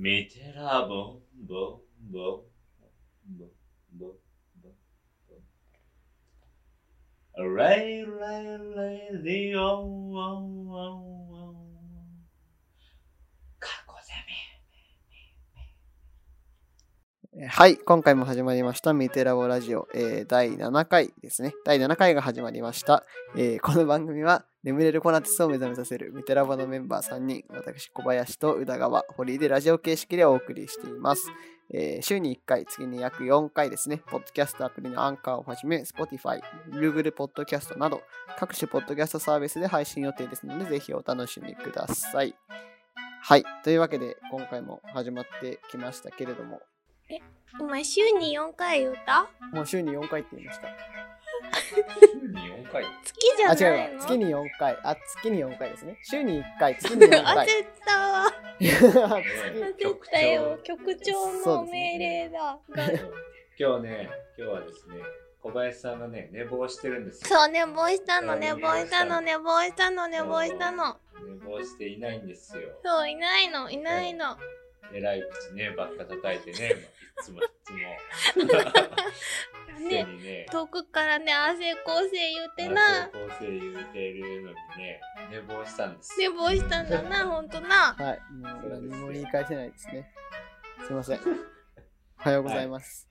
[0.00, 2.42] 見てらぼんぼんぼん
[3.36, 3.50] ぼんぼん
[3.98, 4.14] ぼん
[5.28, 5.34] ぼ
[7.44, 9.68] んレイレイレイディオ
[13.58, 14.32] 過去攻め
[17.48, 21.54] はい、今回も始まりました、ミテラボラジオ、えー第7回ですね。
[21.64, 23.04] 第7回が始まりました。
[23.36, 31.30] えーこの番組は、眠れるコナティスを目覚めさせるミテラボのメンバー3人、私、小林と宇田川、堀井でラジオ形式でお送りしています。
[31.72, 36.40] えー週に1回、次に約4回ですね、ポッドキャストアプリのアンカーをはじめ、Spotify、
[36.70, 38.02] Google ポッドキャストなど、
[38.38, 42.34] 各種ポッドキャストサービスで配信予定ですので、ぜひお楽しみください。
[43.22, 46.60] はい、というわけで、今回も始まってきましたけれども、
[47.60, 49.28] お前週に4回歌？
[49.52, 50.68] もう週に4回って言いました。
[52.00, 52.84] 週に4回？
[53.04, 53.94] 月じゃあ、ないの？
[53.94, 54.00] 違うわ。
[54.00, 54.78] 月に4回。
[54.84, 55.98] あ、月に4回ですね。
[56.02, 57.46] 週に1回、月に4焦回。
[57.62, 58.32] ったわ。
[58.60, 58.76] 月
[59.84, 60.58] 焦ったよ。
[60.64, 62.58] 局長の命令だ。
[62.70, 62.84] が
[63.58, 64.96] 今日ね、今日はですね、
[65.42, 67.36] 小林さんがね、寝坊してるんですよ。
[67.36, 70.96] そう、寝坊したの、寝坊したの、寝坊したの、寝坊したの。
[71.26, 72.68] 寝坊していないんですよ。
[72.84, 74.36] そう、いないの、いないの。
[74.92, 76.70] えらい口ね、ばっか叩いてね、
[77.20, 77.78] いつもいつも。
[79.80, 83.10] ね、 にね、遠くからね、汗構成言って構な。
[83.38, 86.32] 成言うてるのにね、寝坊したんです寝よ。
[86.32, 87.94] 坊したんだな、ほんとな。
[87.94, 88.20] はい。
[88.32, 90.12] もう何も言い返せないですね。
[90.86, 91.20] すいません。
[92.18, 93.08] おはようございます。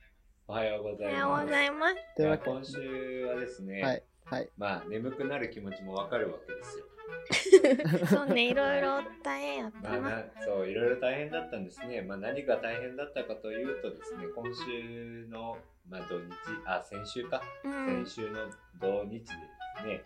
[0.48, 1.14] おはようごおざいます。
[1.14, 1.96] はようございます。
[2.16, 4.04] というわけで今週はですね、はい。
[4.30, 4.50] はい。
[4.58, 6.86] まあ眠くなる気持ちもわかるわけですよ。
[8.08, 10.10] そうね、いろいろ大変やっまあたな。
[10.10, 12.02] なそういろいろ大変だったんですね。
[12.02, 15.58] まあ何が大変だったかというとですね、今週の
[15.90, 16.26] まあ土日
[16.66, 18.06] あ先週か、うん。
[18.06, 18.48] 先週の
[18.80, 20.04] 土日でですね、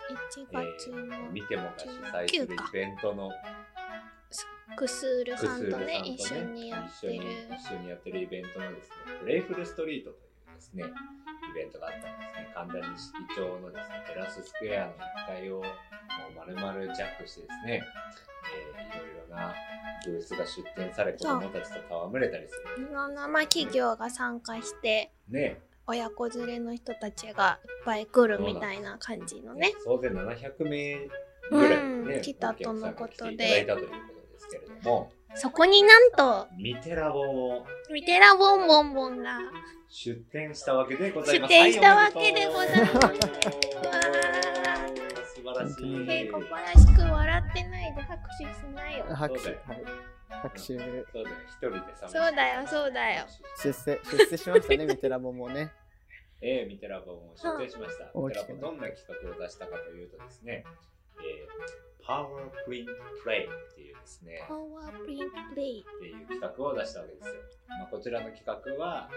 [0.54, 3.32] 1え月のー、見てもが主催するイベントの
[4.76, 7.14] クスールクスールさんとね、一緒にやってる。
[7.16, 10.20] 一緒に一緒にやってるイベントのですね、プレイフルストリートとい
[10.52, 12.52] うですね、イベントがあったんですね。
[12.54, 15.66] 神田錦町のですね、テラススクエアの1階をもう
[16.38, 17.84] 丸々ジャックしてですね、
[18.78, 19.54] えーいろいろな
[20.06, 22.84] ブースが出展され、子供たちと戯れたりする。
[22.84, 29.74] いろんなまあ企業が参加して、ね、親子連れの人たちがいっぱい来るみたいな感じのね。
[29.84, 31.08] 総勢700名
[31.50, 39.40] ぐらいね、うん来たとのことでいただいたということですけれども、そこになんと、ミテラボもミテラボンボンボンが
[39.90, 41.50] 出展したわけでござい出ます。
[41.50, 42.98] 展したわけでございます。
[42.98, 43.24] はいわ
[45.26, 45.84] 素晴らしい。
[45.84, 49.06] ーえー、小林くん笑ってないで拍手しないよ。
[49.16, 49.40] 拍手。
[49.40, 49.84] そうだよはい。
[50.42, 50.62] 拍手。
[50.62, 51.04] そうだよ、
[51.48, 52.10] 一人でさ。
[52.10, 53.26] そうだよそうだよ。
[53.62, 55.72] 出世、出世しましたね、 ミテラボもね。
[56.42, 58.12] ええミテラボも出展しました。
[58.14, 60.66] うんミテラボどんな企画を出したかというとですね、
[61.20, 62.92] えー、パワープリント
[63.24, 65.86] プレイっていうですね、パワープリントプレイ。
[65.98, 67.34] っていう企画を出したわけですよ。
[67.80, 68.54] まあ、こちらの企画
[68.84, 69.10] は、あ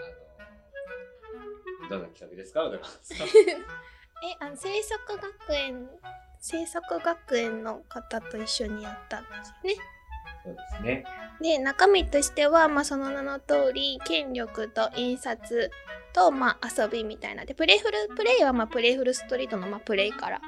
[1.83, 3.27] の、どんな企画ですか、小田さん。
[3.27, 5.89] え、あの、生息学園、
[6.39, 9.96] 生息学園の方と一緒にやったんですよね。
[10.47, 11.03] そうですね。
[11.41, 15.71] で中身としては、まあ、その名の通り権力と印刷
[16.13, 20.41] と、まあ、遊びみたいなでプレイフルプレイは、まあ、プレイフルストリートの、まあ、プレイから。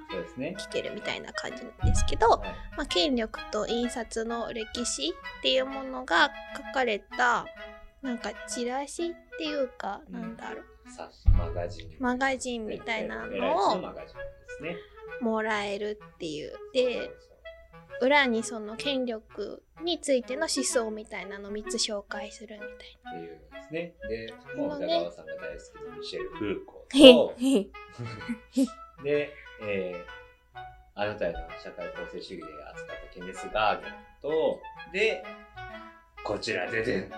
[0.57, 7.45] 来てるみたいな感じなんですけど、はいまあ、権力と印刷の歴史っていうものが書かれた
[8.01, 10.63] なんかチラシっていうか、うんなんだろう
[11.37, 11.89] マガジン。
[11.99, 13.81] マガジンみたいなのを。
[15.21, 17.11] もらえるっていうで
[18.01, 22.69] 裏にその権力についての思想みたいなの3つ紹介するみたい
[23.03, 23.11] な。
[23.11, 23.93] っていうんですね。
[24.09, 29.33] で、もうそのね宇田川さんが大好きなミシェル・フーコへーと、へで、
[29.63, 30.59] えー、
[30.95, 34.59] あなたへの社会構成主義で扱ったケネス・ガーゲンと、
[34.93, 35.23] で、
[36.23, 37.11] こちらででん。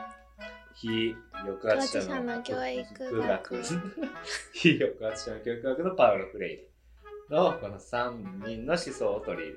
[0.74, 1.16] 非
[1.46, 3.62] 抑圧者の教育学
[4.54, 6.72] 非抑圧者の教育学のパウロ・フレイリ
[7.30, 9.54] のこの3人の思想を取り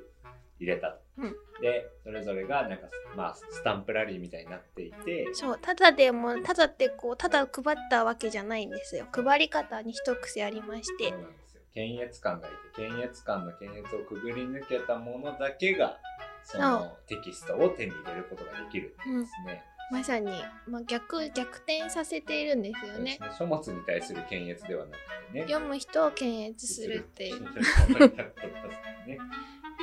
[0.59, 0.99] 入れた。
[1.19, 1.37] うん。
[1.61, 9.07] で、それぞれがなんか、まあ、スタンプラリーみたいになっていて、そうただでもただってこうただ配ったわけじゃないんですよ。
[9.13, 11.11] 配り方に一癖ありまして。
[11.11, 11.63] そうなんですよ。
[11.73, 15.99] 検閲官がいて、検閲官の検閲をくぐり抜けたものだけが、
[16.43, 19.65] そのテキストを手に入れることができるんですね。
[19.91, 20.31] まさに、
[20.67, 23.19] まあ、逆逆転させているんですよね。
[23.19, 23.19] ね。
[23.39, 24.99] 書物に対する検閲ではなく
[25.33, 25.47] てね。
[25.47, 27.43] 読む人を検閲するっていう。
[29.07, 29.19] ね。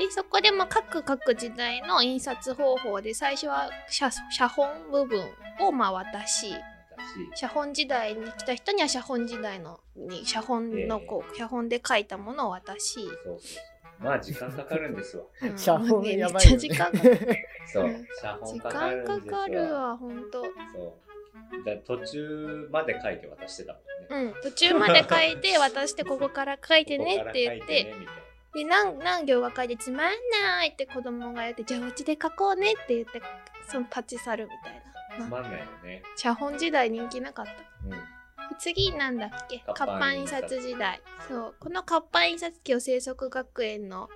[0.02, 5.24] でそこでも各各時代の印刷方法で最初は写写本部分
[5.60, 6.56] をまあ渡し
[7.34, 13.60] 私写本時代に来た人には写本時代のに写本のこう、写本で書いたものを渡し、そうそうそ
[14.02, 14.04] う。
[14.04, 15.24] まあ時間かかるんですわ。
[15.44, 17.38] うん写本ねやばいよねめっちゃ時間かかる
[17.68, 18.08] そううん。
[18.20, 19.18] 写本時かかるんですわ。
[19.18, 20.44] 間かかるわほんと
[21.64, 23.82] じゃあ途中まで書いて渡してたもん
[24.26, 24.34] ね。
[24.34, 27.94] うん、途中まで書いて渡してここから書いてねって言って
[28.54, 30.12] で何何行が書いてつまん
[30.44, 33.22] ないって子供が言ってじゃあうちで書こうねって言って
[33.70, 36.04] その立ち去るみたいなつまんないよね。
[36.16, 37.52] 写本時代人気なかった
[37.86, 37.94] うん。
[38.60, 39.60] 次なんだっけ？
[39.60, 44.10] 活活版印刷刷時代そうこの活版印刷機を生息学園の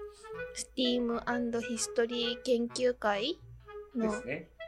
[0.76, 3.40] STEAM& ヒストリー研究会
[3.96, 4.14] の。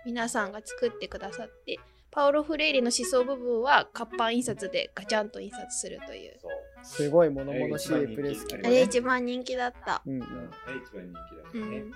[0.05, 1.77] 皆さんが作ってくださって
[2.17, 6.39] パオロ・フレイリの思想部分は活版印刷でガチャンと印刷するという。
[6.41, 6.51] そう。
[6.83, 10.01] すごい物々しいプレス機ああれ一番人気だった。
[10.03, 10.21] うんうん。
[10.21, 10.49] うん。
[10.65, 11.77] あれ一番人気だうもんね。
[11.77, 11.91] ん。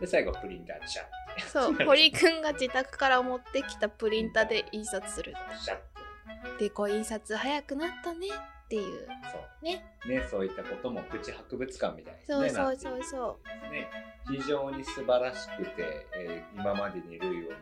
[0.00, 1.04] で、最後、プリンターでシャッ。
[1.50, 5.32] そう堀くんが自宅から持ってきたプリンターで印刷する
[5.64, 6.58] シャッ。
[6.58, 8.28] でこう印刷早くなったね
[8.68, 9.08] っていう。
[9.32, 9.64] そう。
[9.64, 9.82] ね。
[10.06, 13.38] ね、そういったこともプチ博物館みたいに、ね、そうそうそうそ
[13.72, 13.88] ね、
[14.30, 17.52] 非常に素晴らしくて、えー今までに類を見な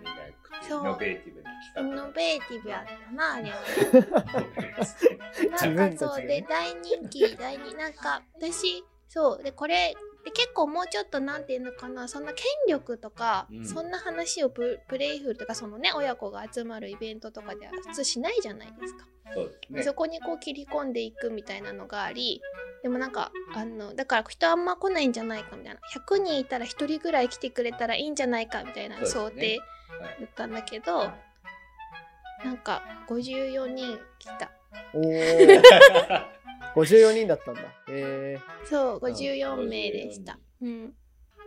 [0.43, 3.57] くてイノベーティブなうイ企画ノベーティブやったなあれは。
[5.77, 9.95] なんかそうで大人気大人なんか私そうでこれ
[10.27, 13.65] で結構もうちょっとなんていうのかなそんな権力とか、うん。
[13.65, 19.07] そんな話をププレイフルとかそのね親子が集まるイベントとかでは普通しないじゃないですか。
[19.33, 19.85] そね。
[19.85, 22.41] そこにこう切り込んでいくみたいなのがあり
[22.83, 25.81] でもなんかあのだから人あんま来ないんじゃないかみたいな。
[25.95, 29.61] 100人いたら1人ぐらい来てくれたらいいんじゃないかみたいな想定
[30.01, 30.23] はい。
[30.23, 31.09] だったんだけど、
[32.45, 34.51] なんか54人来た
[36.77, 37.63] 54人だったんだ。
[37.63, 40.39] へえそううん54名でした。
[40.61, 40.93] うん。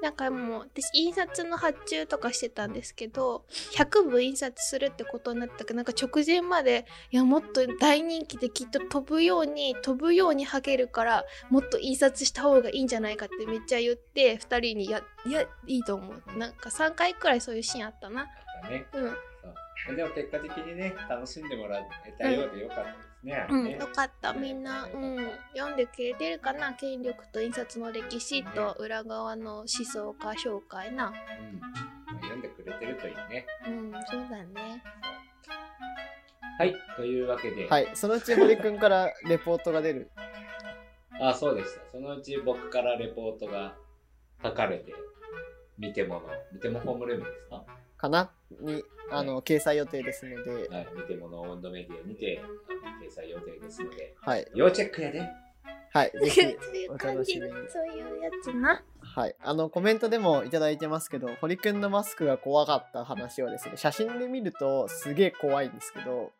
[0.02, 3.44] なんかもう私印刷の発注とかしてたんですけど
[3.74, 16.38] 100部印刷するってことになったけどなんか直前までいやもっと大人気できっと飛ぶように飛ぶようにはげるからもっと印刷した方がいいんじゃないかってめっちゃ言って2人にやいやいいと思う。
[16.38, 18.26] なんか3回くらいそういうシーンあったな。
[18.64, 18.86] だね。
[18.94, 19.96] うん。
[19.96, 23.48] でも結果的にね、楽しんでもらえたようでよかったね。
[23.50, 23.78] うん、ね。
[23.78, 25.18] よかったみんな、うん、
[25.56, 26.74] 読んでくれてるかな？
[26.74, 31.14] 権力と印刷の歴史と裏側の思想家紹介な。
[32.12, 32.20] うん。
[32.22, 33.46] 読んでくれてるといいね。
[33.68, 34.84] うんそうだね。
[36.58, 40.12] はい、というわけで、はいそのうち堀くんからレポートが出る。
[41.22, 41.82] あ、そうでした。
[41.92, 43.76] そのうち僕からレポートが
[44.44, 44.94] 書かれて、
[45.78, 47.64] 見てもの、見てもホームルームですか？
[47.98, 48.32] かな
[48.62, 50.70] にあの掲載予定ですので。
[50.70, 54.48] はい、見てもの温度メディアにて、あの掲載予定ですので、はい。
[54.54, 55.28] 要チェックやで。
[55.92, 56.12] はい。
[56.12, 56.42] ぜひ
[56.90, 57.54] お楽しみに。
[57.70, 58.84] そういうやつな。
[59.02, 59.36] はい。
[59.42, 66.32] あの、コメントでもいただいてますけど、堀くんのマスクが怖かった話はですね、写真で見るとすげえ怖いんですけど、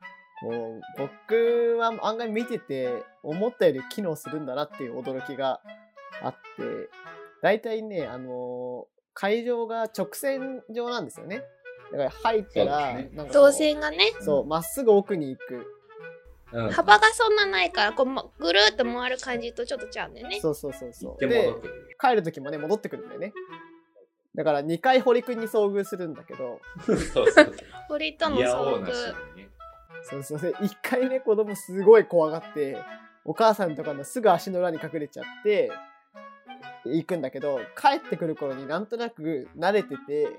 [0.42, 5.62] こう、僕は案外見てて、思ったより機能するんだなっていう驚きが
[6.22, 6.90] あって、
[7.42, 11.44] 大体ね、あのー会場が直線上なんですよね。
[11.92, 15.76] だから入ったら、ねなん動線がねそう、まっすぐ奥に行く。
[16.52, 21.12] うん、幅がそんなないからこう、ま、ぐるーっと回る感じとちょっとちゃうんだよねそうそうそうそう。
[21.12, 21.98] 行って戻ってくる。
[22.02, 23.34] 帰る時もね、戻ってくるんだよね。
[24.36, 27.56] だから2回堀くんに遭遇するんだけど、そうそうそう。
[27.88, 28.86] 堀との遭遇に
[29.44, 29.50] ね。
[30.18, 32.78] うそうで、一回ね、子供すごい怖がって、
[33.26, 35.72] お母さんとかのすぐ足の裏に隠れちゃって、
[36.86, 40.30] 行くんだけど、帰ってくる頃になんとなく慣れてて、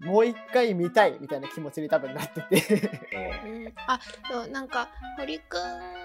[0.00, 2.60] もう一回見たいみたいな気持ちに多分なってて。
[2.60, 4.00] そううん、あ
[4.30, 5.60] そうなんか堀くん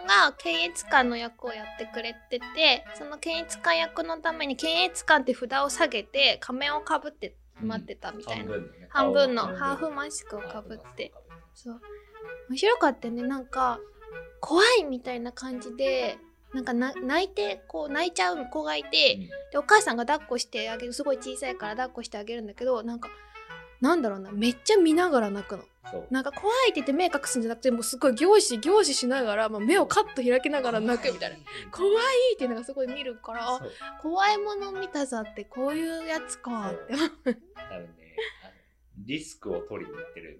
[0.06, 8.88] が検閲官の役をやってくれててその検閲官役のために検閲官って札を下げて仮面をかぶって待ってたみたいな、半分のね。
[8.90, 11.12] 半分の顔ハーフマスクをかぶって。
[11.54, 11.82] そう。
[12.50, 13.24] 面白かったよね。
[13.24, 13.80] なんか
[14.40, 16.18] 怖いみたいな感じで
[16.54, 23.10] なんかな泣いてこう泣いちゃう子がいて、でお母さんが抱っこしてあげるすごい小さいから抱っこしてあかるんだけどなんか
[23.82, 25.64] なんだろうなめっちゃ見ながら泣くの。
[26.10, 31.38] なんか怖いって言って目隠すんじゃなくてもうすごい凝視凝視しながら、まあ、目をカッと開きながら泣くみたいな。
[31.72, 33.60] 怖いっていうのがすごい見るから
[34.02, 36.72] 怖いもの見たさってこういうやつか。
[36.72, 38.16] って多分ね、
[39.00, 40.40] リスクを取りに行ってる。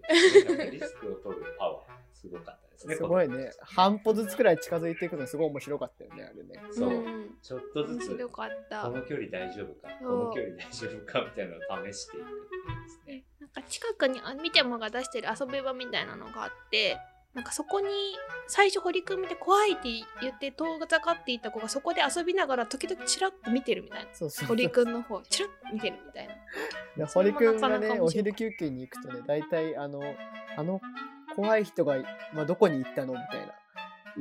[0.72, 3.52] リスクを取るパワー、すごかったですごいね。
[3.62, 6.62] 半歩ずつくらい近づいていくのすごい面白かったよね、あれね。
[6.72, 13.24] そう、んちょっとずつ、面白かったこの距離大丈夫か、この距離大丈夫かみたいなのを試していくっていうですね。
[13.40, 16.98] なんか近くにあ見てもが出してる遊び場みたいなのがあって
[17.34, 17.88] なんかそこに
[18.48, 19.90] 最初堀くん見て怖いって
[20.22, 24.48] 言って遠ざかっていった子がそこで遊びながら時々チラッと見てるみたいなそうそう。
[24.50, 30.02] 堀くんの方チラッと見てるみたいなで堀くんがね、お昼休憩に行くとね、大体あの、
[30.58, 30.82] あの
[31.36, 31.98] 怖い人が、
[32.34, 33.48] まあ、どこに行ったのみたい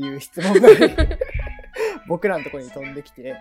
[0.04, 1.18] な、いう質問がね
[2.08, 3.36] 僕らのところに飛んできて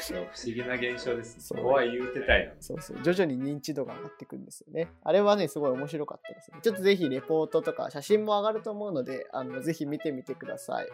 [0.00, 1.42] そう不思議な現象ですね。
[1.42, 2.62] そうここは言うてたいのに。
[2.62, 4.88] そうそう、徐々に認知度が上がっていくんですよね。
[5.04, 6.58] あれはね、すごい面白かったですね。
[6.62, 10.88] ちょっとぜひレポートとか写真も上がると思うので、あのぜひ見てみてください。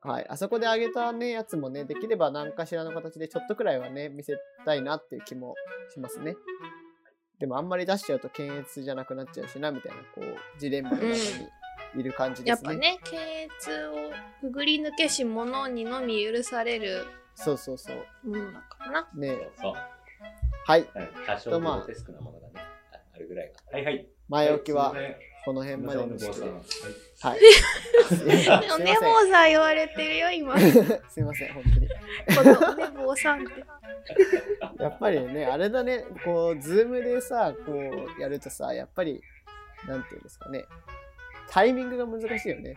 [0.00, 0.26] はい。
[0.28, 5.54] あそこで上げたね、やつもね、できれば何かしらの形でちょっとくらいはね、見せたいなっていう気も
[5.92, 6.36] しますね。
[7.38, 11.12] でもあんまり出しちゃうと検閲じゃなくなっちゃうしな、みたいな、こう、ジレンマの中に
[11.96, 12.70] いる感じですね。
[12.70, 13.92] やっぱね検閲を
[14.40, 17.96] くぐり抜けし者にのみ許されるそうそうそう。
[18.28, 19.74] ものだからなねそうそう。
[20.66, 20.80] はい。
[20.80, 20.88] うん
[21.26, 22.52] 多少グロテスクなものがね、
[22.92, 23.60] ああるぐらいが。
[23.72, 24.06] はいはい。
[24.28, 26.40] 前置きははいこの辺までにして。
[26.40, 27.38] はい。
[28.74, 30.58] おねぼうさん言われてるよ今こ
[31.08, 31.62] すいません、本
[32.34, 32.58] 当に。
[32.58, 33.64] のおねぼうさんって
[34.82, 39.22] やっぱりね、あれだね、こう、ズームでさ、こう、やるとさ、やっぱり、
[39.86, 40.64] なんていうんですかね、
[41.48, 42.74] タイミングが難しいよね。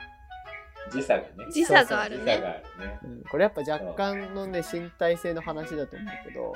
[0.92, 1.30] 時差がね。
[1.52, 3.00] 時差があ時差るねがあるね。
[3.04, 6.54] うん、これやっぱ若干のね、身体性の話だと思うけど、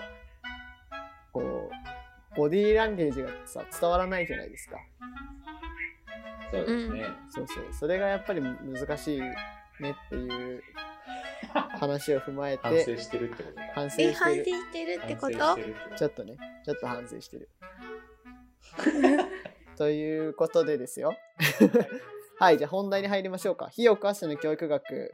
[1.31, 4.77] こう、ボディーランゲージがさ、伝わらないじゃないですか。
[6.51, 7.05] そうですね。
[7.29, 7.73] そうそう。
[7.73, 9.35] それがやっぱり難しいね
[9.81, 10.63] っていう
[11.79, 13.61] 話を踏まえ反て、省してるってことだ。
[13.73, 15.01] 反省え反省してる。
[15.03, 15.57] ってこと
[15.97, 17.49] ちょっとね、ちょっと反省してる。
[19.77, 21.15] ということでですよ。
[22.39, 23.67] はい、じゃあ本題に入りましょうか。
[23.67, 25.11] 費用詳しの教育学、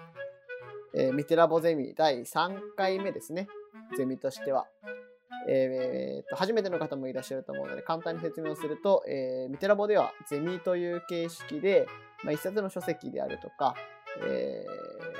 [0.95, 3.47] えーミテラボゼミ第3回目ですね。
[3.97, 4.67] ゼミとしては。
[5.47, 11.87] えーと初めての方もいらっしゃると思うので簡単に説明をすると、えーミテラボではゼミという形式で、
[12.23, 13.75] まあ、一冊の書籍であるとか、
[14.25, 14.65] え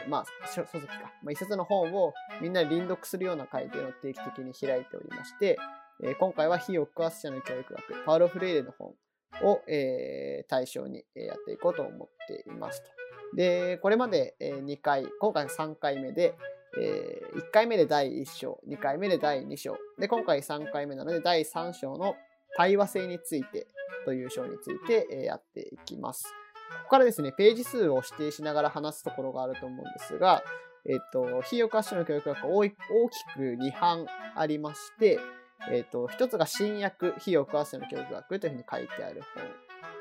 [0.06, 5.58] ーまあ、書籍か、まあ、一冊の本をみんなで輪読するような会というのを定期的に開いておりまして、
[6.04, 8.94] えー今回は非抑圧者の教育学、パウロ・フレイレの本
[9.44, 12.90] を、えー対象にやっていこうと思っていますと。
[13.36, 16.36] で、これまで2回、今回3回目で、
[16.78, 22.16] え1回目で第1章、2回目で第2章、で、今回3回目なので第3章の
[22.56, 23.68] 対話性について
[24.06, 26.34] という章についてえーやっていきます。
[26.70, 30.44] ここからですね、ページ数を指定しながら話すところがあると思うんですが、
[30.86, 35.20] えっ、と、非抑圧者の教育学は大きく2班ありまして、
[35.72, 39.44] えっ、と、一つが新訳、非抑圧者の教育学というふうに書いてある本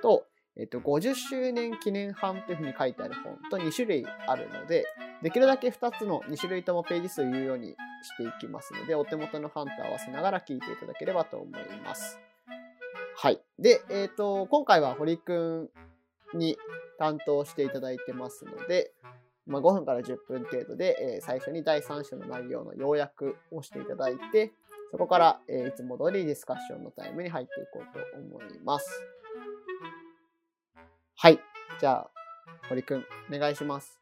[0.03, 0.25] と、
[0.57, 4.85] えっ、と、50周年記念版というふうに書いてある本と2種類あるので、
[5.23, 7.71] できるだけ2つの2種類ともページ数を言うように
[8.03, 12.19] していきますので、お手元の版と合わせながら聞いていただければと思います。
[13.17, 13.41] はい。
[13.59, 15.71] で、えっ、と、今回は堀く
[16.35, 16.57] んに
[16.99, 18.93] 担当していただいてますので、
[19.47, 24.53] まあ、5分から10分程度で、えー最初に第3章の内容の要約をしていただいて、
[24.93, 29.03] そこから、えーいつも通りディスカッションのタイムに入っていこうと思います。
[31.17, 31.41] はい。
[31.81, 32.11] じゃあ、
[32.69, 34.01] 堀くん、お願いします。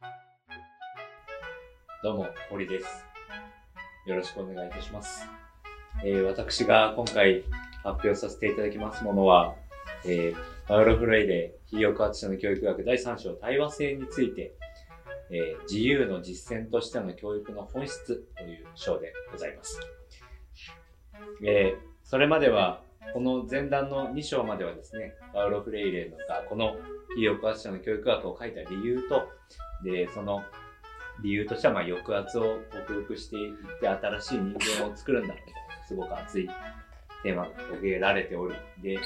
[2.07, 3.05] どうも、堀です。
[4.07, 5.27] よろしくお願いいたします。
[6.05, 7.43] えー私が今回
[7.83, 9.57] 発表させていただきますものは、
[10.05, 10.37] えー
[10.69, 14.55] パウロ・フレイレ、非抑圧者の教育学第3章対話性について、
[15.33, 19.81] えー自由の実践としての教育の本質という章でございます。
[21.45, 22.83] えーそれまでは、
[23.15, 26.77] この前段の2章まではですね、パウロ・フレイレのがこの
[27.17, 29.29] 非抑圧者の教育学を書いた理由と、
[29.83, 30.45] で、その
[31.23, 36.49] 理由としては、まあ、抑圧を克服していって新しい人間を作るんだみたいな、すごく熱い
[37.23, 38.99] テーマが遂げられており、で、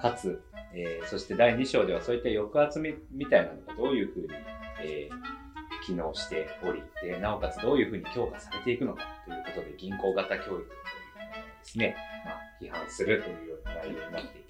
[0.00, 0.42] かつ、
[0.74, 4.28] えーそして第2章ではそういった抑圧みみたいなのがどういうふうに、
[4.82, 5.46] えー
[5.86, 14.42] 機能しており、で、なおかつどういうふうに強化されていくのかということで、銀行型教育というものをですね、まあ、批判するというような内容になってい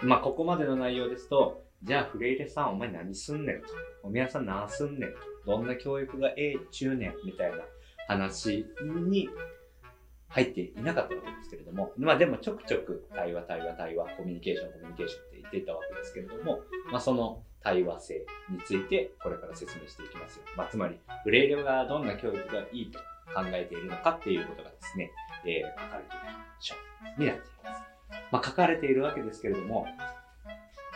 [0.00, 0.06] た。
[0.06, 3.68] まあ、ここまでの内容ですと、じゃあ、フレイレさん、お前何すんねんと。
[4.04, 5.18] おみやさん何すんねんと。
[5.46, 7.58] どんな教育がええ中年みたいな
[8.06, 9.28] 話に
[10.28, 20.44] 入っていなかったわけですけれども、まあでもちょくちょく対話、対話、対話、コミュニケーション、コミュニケーションって言っていたわけですけれども、まあその対話性についてこれから説明していきますよ。
[20.56, 22.98] まあつまり、フレイレがどんな教育がいいと
[23.34, 25.10] 考えているのかっていうことがですね、
[25.44, 26.74] えー書かれている章
[27.18, 27.82] になっています。
[28.30, 29.86] まあ書かれているわけですけれども、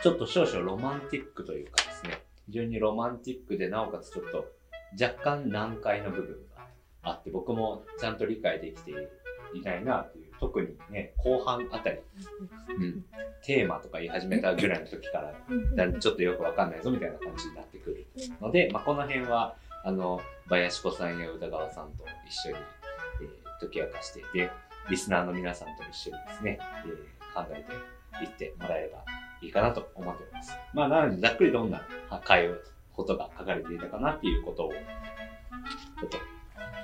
[0.03, 4.45] ちょっと少々ロマンティックというかですね、非常にロマンティックで、なおかつちょっと
[5.01, 6.67] 若干難解な部分が
[7.03, 8.91] あって、僕もちゃんと理解できて
[9.53, 11.99] いないなという、特にね、後半あたり、
[12.77, 13.05] うん、
[13.43, 15.33] テーマとか言い始めたぐらいの時か
[15.77, 18.05] ら、ちょっとよくわかんないぞみたいな感じになってくる
[18.41, 22.57] ので、まあ、この辺は、あの、林子さんや宇田川さんと一緒に、
[23.21, 24.51] えー解き明かして、で、
[24.89, 27.63] リスナーの皆さんと一緒にですね、えー考え
[28.19, 29.03] ていってもらえれば
[29.43, 30.53] いいかなと思っております。
[30.73, 31.85] まあ、なので、ざっくりどんな
[32.23, 32.57] 会話、
[32.93, 34.77] ことが書かれていたかなっていうことを、ちょ
[36.05, 36.17] っと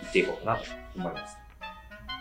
[0.02, 1.38] 言っていこうかなと思います。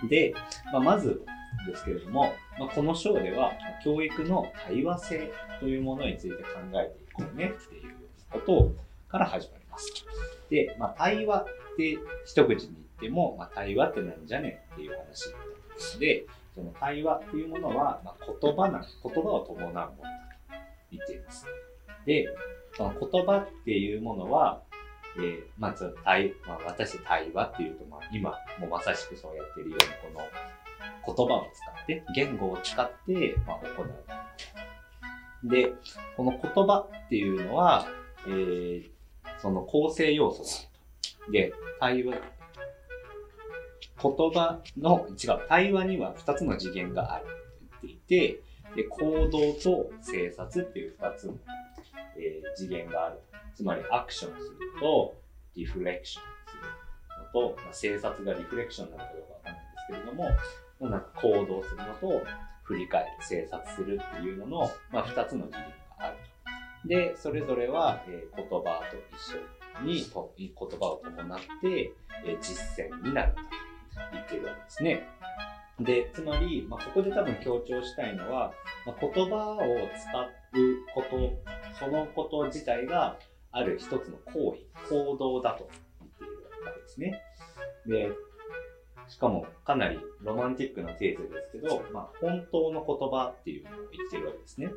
[0.09, 0.35] で、
[0.73, 1.23] まあ、まず
[1.67, 3.53] ですけれども、まあ、この章では
[3.83, 7.95] 教育の対話性というものについて考えていこうねっていう
[8.31, 8.73] こと
[9.09, 10.05] から始まります。
[10.51, 15.35] で、まあ、対話って一口に言っても、まあ、対話ってなんじゃねっていう話
[15.99, 20.28] で、その対話っていうものは、まあ、言葉な、言葉を伴うものだ
[20.91, 21.47] 言っています。
[22.07, 22.27] で、
[22.77, 24.63] その言葉っていうものは、
[25.17, 35.49] えー、まず対、まあ、私対話っていうと、まあ、今もまさしくそうやってるように、この言葉を使って、言語を使って、まあ、行う。
[35.49, 35.73] で、
[36.17, 37.87] この言葉っていうのは、
[38.27, 38.91] えー、
[39.39, 40.69] その構成要素だ
[41.31, 42.17] で、対話、
[44.01, 48.41] 言葉の、違う、対話には2つの次元があるって言っていて、
[48.79, 51.35] で、行動と生殺っていう2つの、
[52.17, 53.19] えー、次元がある。
[53.57, 55.17] つまりアクションすると、
[55.57, 62.25] リフレクションするのと、まあ、生殺がリフレクションなのかどうかわかんないんですけれども、なんか行動するのと、
[62.63, 65.59] 振り返る、生殺するっていうのの、まあ、2つの次元
[65.99, 66.17] がある
[66.83, 66.89] と。
[66.89, 70.07] で、それぞれは、えー、言葉と一緒に
[70.39, 71.93] 言葉を伴って、
[72.25, 73.41] えー、実践になると
[74.13, 75.09] 言っているわけですね。
[75.81, 78.53] で、つまり、まあ、ここで多分強調したいのは、
[78.85, 81.33] まあ、言葉を使うこと、
[81.79, 83.19] そのこと自体が
[83.53, 85.69] ある一つの行為、行動だと
[86.01, 87.23] 言っているわけですね。
[87.87, 88.11] で、
[89.09, 94.69] しかもかなりロマンティックなテーゼですけど、まあ、本当の言葉っていうのを言ってるわけですね。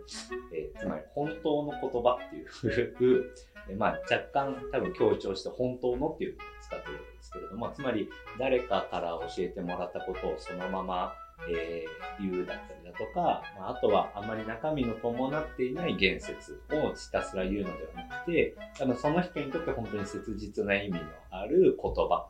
[0.54, 3.34] えー、つまり本当の言葉っていう
[3.70, 8.10] えまあ、若干多分強調して本当のっていうのを使ってるわけですけれども、つまり
[8.40, 11.14] 誰かから教えてもらったことをそのまま、
[11.50, 22.28] えー、言うだったりだとか、まあ、あとはあまり中身の伴っていない言説をひたすら言うのではなくて、多分その人にとって本当に切実な意味のある言葉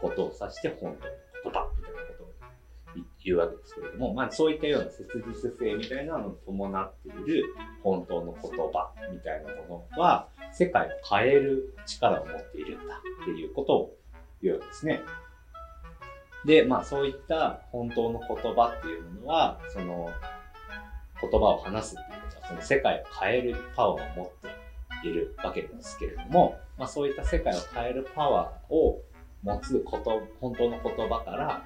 [0.00, 1.12] ことを指して本当の
[1.44, 2.28] 言葉みたいなことを
[3.24, 7.44] 言うわけですけれども、まあそういったような切実性みたいなのを伴っている
[7.82, 13.96] 本当の言葉みたいなものは、世界を変える力を持っているんだっていうことを
[14.42, 15.00] 言うわけですね。
[16.44, 20.10] で、まあそういった本当の言葉っていうものは、その
[21.20, 24.30] 言葉を話すっていうことは、その世界を変えるパワーを持っ
[25.02, 29.02] ているわけですけれども、まあそういった世界を変えるパワーを
[29.42, 31.64] 持つこと、本当の言葉から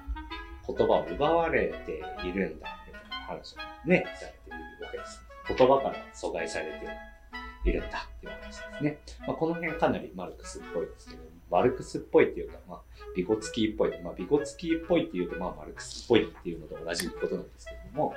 [0.65, 5.21] 言葉を奪われているんだみたいな話をね、されているわけです。
[5.47, 8.99] 言葉から阻害されているんだっていう話ですね。
[9.27, 12.81] まあ、この辺かなりマルクスっぽいですけど、マルクスっぽいっていうか、まあ、
[13.15, 14.01] ビゴツキーっぽい。
[14.01, 18.13] まあ、ビゴツキーっぽいっていうと、まあ、マルクスっぽいっていうのと同じことなんですけども、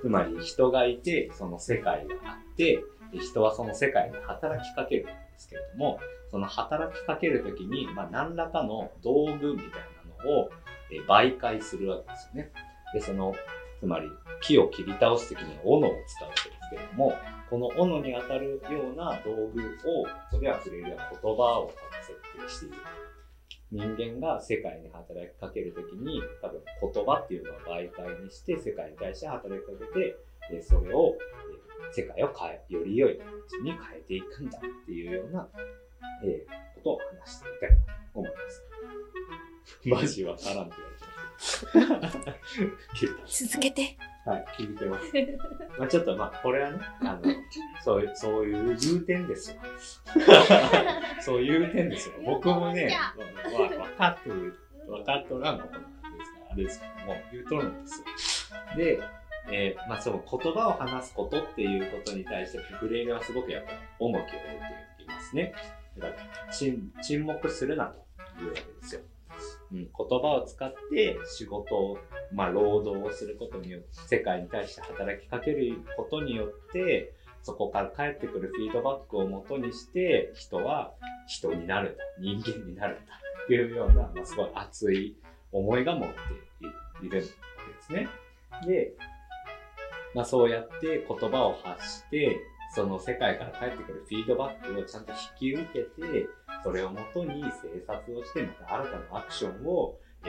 [0.00, 5.06] つまり人がいて、その世界があって、人はその世界に働きかける
[5.44, 9.82] ですけれども、その働きかけるときに、まあ、何らかの道具みたい
[10.18, 10.50] なのを、
[11.08, 12.52] 媒介するわけですよね。
[12.92, 13.34] で、その、
[13.80, 14.08] つまり
[14.40, 17.12] 木を切り倒すときに斧を使うわけですけれども、
[17.50, 21.70] この斧に当たるような道具を、それは触れるような言葉を
[22.02, 22.74] 設定している。
[23.72, 26.62] 人間が世界に働きかけるときに、多分
[26.94, 29.92] 言葉っていうのを媒介にして世界に対して働きかけ
[30.52, 31.16] て、それを、
[31.92, 35.48] 世界を変え、より良い形に変えていくんだっていうような、
[36.24, 37.70] えー、ことを話してみたい
[38.12, 38.64] と思います。
[39.86, 42.26] マジわからんって言われ
[43.06, 43.46] てます。
[43.46, 43.96] 続けて。
[44.24, 45.12] はい、聞いてます。
[45.78, 47.22] まあちょっとまあ、これはね、 あの、
[47.82, 49.60] そういう、そういう言う点ですよ。
[51.20, 52.14] そういう点ですよ。
[52.24, 52.96] 僕もね、
[53.52, 58.76] わ、分かってる、分かっとらんことなんですから、あれですけども、言うとるんですよ。
[58.76, 59.00] で、
[59.50, 64.30] えー、まあその言葉を話すことっていうことに対して、フレーレはすごくやっぱ重きを置い
[64.96, 65.52] ていますね。
[65.98, 66.14] だか
[66.46, 69.00] ら沈黙するなというわけですよ。
[69.72, 71.98] うん、言葉を使って仕事を、
[72.32, 80.92] まあ、労働をすることによって、世界に対して働きかけることによって、そこから返ってくるフィードバックをもとにして、人は
[81.26, 85.16] 人になるんだ、人間になるんだ、というような、まあ、すごい熱い
[85.52, 86.14] 思いが持って
[86.62, 87.36] いるわけです
[87.92, 88.08] ね。
[88.66, 88.92] で、
[90.14, 92.38] まあ、そうやって言葉を発して、
[92.74, 96.28] その世界から返ってくるフィードバックをちゃんと引き受けて、
[96.62, 100.28] それをもとに生活をして、また新たなアクションを、え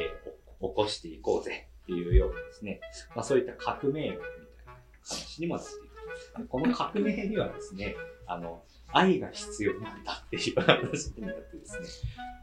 [0.62, 2.80] ー、起こしていこうぜっていうようなですね、
[3.15, 4.19] まあ、そういった革命みたい
[4.67, 6.48] な話にもなっている。
[6.48, 7.95] この革命にはですね、
[8.28, 11.88] あの、愛が必要なんだっていう話になってですね、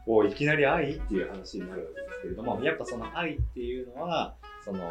[0.05, 4.87] こういきなり愛っていう話になるわけですけれども、やっぱその愛っていうのは、その、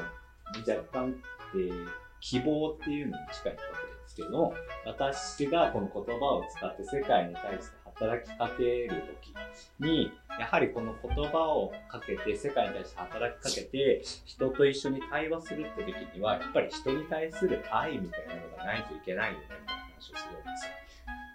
[0.67, 1.15] 若干、
[1.53, 1.87] えー、
[2.21, 4.53] 希望っていうのに近いわけですけど、
[4.85, 8.89] 私がこの言葉を使って世界に対して働きかける
[9.23, 9.33] 時
[9.79, 20.81] にやはりこの言葉をかけて世界に対して働きかけて人と一緒に対話するって時にはやっぱり人に対する愛みたいなのがないといけないよねみたいな話をするんですよ。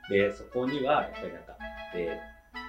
[0.09, 1.57] でそこにはやっぱりなんか、
[1.95, 2.21] え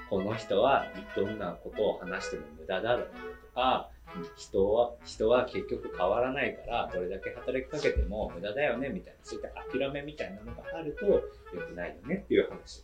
[0.07, 3.11] ー、この人はどんなことを話しても無駄だだと
[3.53, 3.89] か
[4.35, 12.83] 人は人は結局変わらないからどれだけ働きかけても無駄だよねみたいなそういった諦めみたいなのがあると良くないよねっていう話をしてい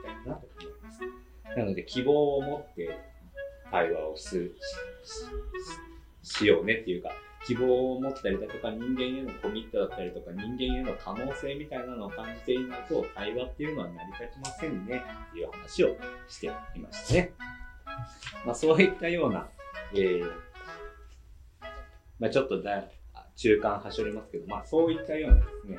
[0.00, 1.00] きたいなと思います。
[1.56, 2.98] なので希望を持って
[3.70, 4.50] 対話をす
[6.22, 7.10] しようねっていうか
[7.46, 15.96] 希望を持ったりだとか人間へのコミットだったりとか人間への可能性みたいなのを感じていないと対話っていうのは成り立ちませんねっていう話を
[16.28, 17.32] していましたね。
[18.44, 19.48] まあ、そういったような、
[19.94, 20.47] えー
[22.18, 22.84] まあ、ちょっとだ
[23.36, 25.78] 中間はしょりますけど、まあ、そういったようなですね、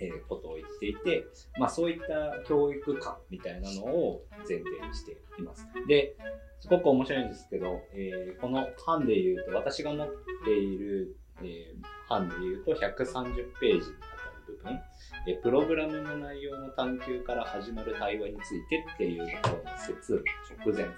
[0.00, 1.24] えー、ことを言っていて、
[1.58, 5.66] まあ、そういった教育観みたいなのを前提にしています。
[5.88, 6.14] で、
[6.60, 10.08] すごく面白いんですけど、えー、この版で言うと、私が持っ
[10.44, 14.80] ている、えー、版で言うと130ページにあたる部分、
[15.26, 20.22] えプログラムの内容の探求から始まる対話についてっていうところの説
[20.64, 20.88] 直前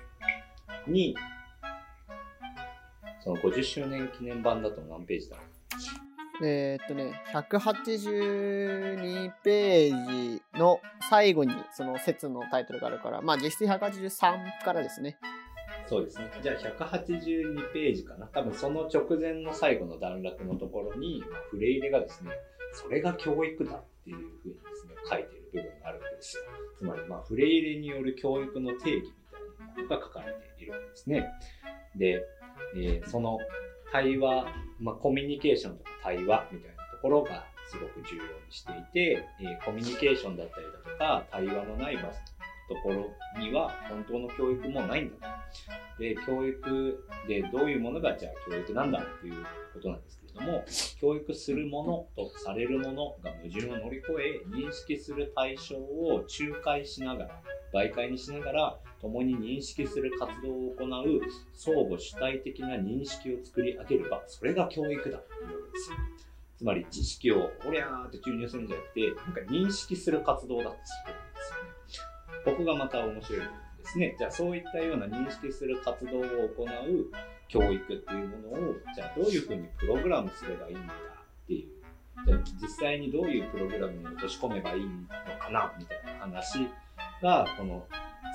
[0.89, 1.15] に、
[3.23, 5.37] その50周年記念版だと何ページだ？
[6.43, 10.81] えー、っとね、182ページの
[11.11, 15.19] 最後にその説のタイトルがあるから、まあ実質183からですね。
[15.87, 16.31] そうですね。
[16.43, 18.27] じゃあ182ページかな。
[18.29, 22.31] 多分その直前の最後の段落のところに、まあ、フレイレがですね、
[22.73, 26.43] それが教育だっていうふうにですね、書いている部分があるわけですよ。
[26.79, 29.43] つまり、まあ、フレイレによる教育の定義みたい
[29.77, 31.27] なものが書かれているわけですね。
[31.97, 32.25] で、
[32.77, 33.39] えー、その
[33.93, 34.47] 対話、
[34.79, 42.03] まあ、コミュニケーションとか対話みたいなところがすごく重要にしていて、えー、コミュニケーションだったりだとか対話のない場
[42.71, 46.03] ところには本当の教育もないんだと。
[46.03, 49.45] で、教育でどういうものがじゃあ教育なんだっていう
[49.75, 50.65] ことなんですけれども、
[51.01, 57.43] 教育するものとされるものが矛盾を乗り越え、認識する対象を仲介しながら、
[57.75, 61.21] 媒介にしながら、共に認識する活動を行う
[61.55, 65.97] 相互主体的な認識を作り上げる場、それが教育だというわけですよ。
[66.59, 72.45] つまり知識をおりゃーって注入するんじゃなくて、なんか認識する活動だってするんですよね。
[72.45, 74.15] ここがまた面白いですね。
[74.19, 77.11] じゃあそういったような認識する活動を行う
[77.49, 81.69] 教育っていうものを、じゃあどういうふうにプログラムすればいいんだっていう。
[82.27, 84.89] じゃあ実際にどういうプログラムに落とし込めばいいの
[85.39, 86.69] かなみたいな話
[87.23, 87.87] が、この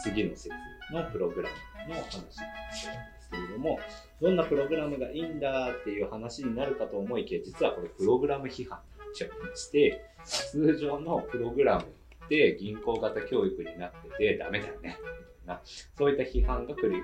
[0.03, 0.49] 次の説
[0.91, 1.49] のプログラ
[1.87, 3.79] ムの話なんですけれども、
[4.21, 11.85] どんなプログラムがいいんだっていう話になるかと思いきや、実はこれプログラム批判になっちゃいまして、通常のプログラム
[12.25, 14.97] って銀行型教育になっててダメだよね、
[15.45, 15.61] みたいな、
[15.97, 16.97] そういった批判が繰り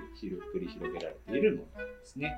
[0.54, 2.34] 繰り広げられているものですね。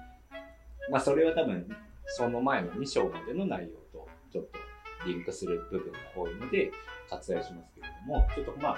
[0.90, 1.66] まあそれは多分
[2.06, 4.58] その前の2章までの内容とちょっと
[5.06, 6.70] リンクする部分が多いので
[7.10, 8.76] 割愛しますけれども、ちょっとまあ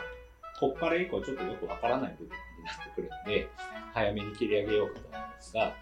[0.60, 3.48] こっから以降ちょっとよくわからない部分になってくるので、
[3.92, 5.74] 早めに切り上げようかと思うんですが、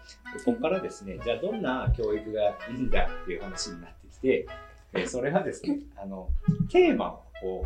[0.45, 4.47] ここからですね、じゃあどんな教育がいいんだっていう話になってきて、
[5.07, 6.29] それはですね、あの、
[6.69, 7.65] テーマを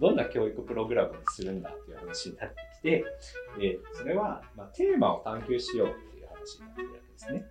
[0.00, 3.04] どんな教育プログラムにするんだっていう話になってきて、
[3.58, 7.44] でそれは、ま、テーマを探求しようっていう話になってるわけですね。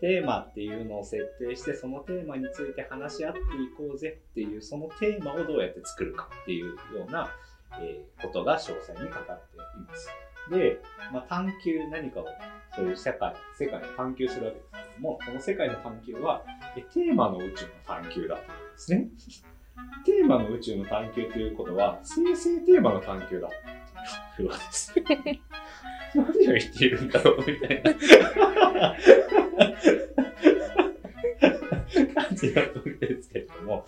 [0.00, 3.42] テーマっていうのを設定して、そのテーマについて話し合ってい
[3.76, 6.76] こうぜっていう、そのテーマをどうやって作るかっていうよ
[7.08, 7.30] うな、
[7.80, 10.08] えー、ことが詳細に書かれています。
[10.50, 10.80] で、
[11.12, 12.26] まあ、探求、何かを、
[12.74, 16.42] そういう世界、世界を探求するわけですけれども、この世界の探求は、
[16.76, 19.08] えテーマの宇宙の探求だというんですね。
[20.04, 23.48] テーマの宇宙の探求ということは、生成テーマの探求だ
[24.36, 24.94] というわけです。
[26.14, 27.92] 何を言っているんだろうみたいな
[32.14, 33.84] 感じだと思うんですけれども、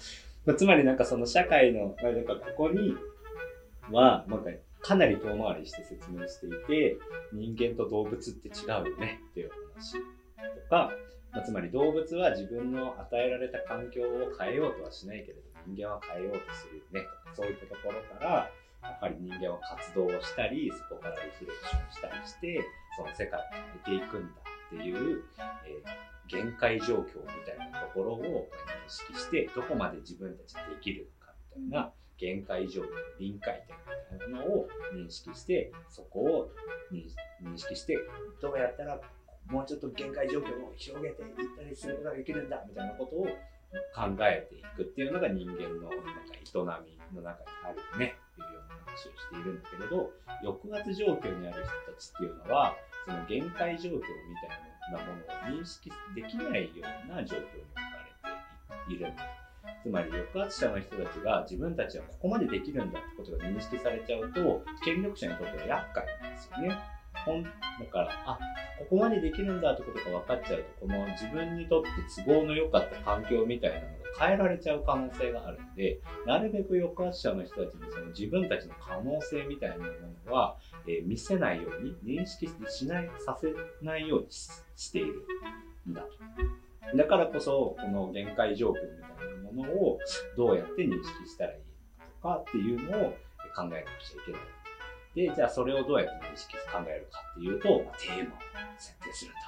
[0.57, 2.97] つまりなんかその社会の、なんかここに
[3.93, 6.99] は、なんかかなり遠回りして説明していて、
[7.33, 10.01] 人間と動物って違うよねっていう話と
[10.71, 10.91] か、
[11.33, 17.31] まあ、つまり動物は自分の与えられた環境を変えようとはしないけれど、人間は変えようとするよねと。
[17.31, 18.51] か、そういったところから、
[18.83, 22.65] やっぱり人間は活動をしたり、そこからリフレクションしたりして、
[22.97, 23.43] その世界を
[23.85, 25.25] 変えていくんだっていう、
[25.67, 32.87] えー、限界状況みたいなところを認識して、どこまで自分たちできるのかみたいな、限界状況、
[33.19, 33.77] 臨界点
[34.13, 36.51] みたいなものを認識して、そこを
[36.93, 37.97] 認識して、
[38.43, 39.01] どうやったら
[39.51, 43.25] もうちょっと限界状況を広げていったりすることができるんだみたいなことを
[43.95, 50.11] 考えていくっていうのが人間のなんか営みの中にあるよねっていうような話をしているんだけれど
[50.43, 52.77] 抑圧状況にある人たちっていうのは
[53.07, 54.01] その限界状況み
[54.41, 54.57] たい
[54.93, 57.81] なものを認識できないような状況に置か
[58.89, 59.13] れている。
[59.13, 59.48] んだ
[59.83, 66.99] つまり抑圧者の人たちが自分たちはここまでできるんだってことが認識されちゃうと権力者にとっては厄介なんですよね。
[67.25, 67.51] ほんだ
[67.91, 68.39] からあ
[68.79, 71.91] ここまでできるんだってことが分かっちゃうとこの自分にとって
[72.25, 79.85] 都合の良かった環境みたいなのが変えられちゃう可能性があるのでなるべく抑圧者の人たちにその自分たちの可能性みたいなも
[80.27, 83.49] のは、えー、見せないように認識しないさせ
[83.85, 85.25] ないようにしている
[85.89, 86.09] んだと
[86.97, 89.99] だからこそこの限界状況みたいなものを
[90.37, 91.61] どうやって認識したらいい
[92.01, 93.11] のかっていうのを
[93.55, 93.85] 考えなくちゃい
[94.27, 94.41] けない。
[95.15, 98.39] で、じゃあそれをどうやって認識考えるかっていうと、まあ、テーマを
[98.79, 99.41] 設定するんだ。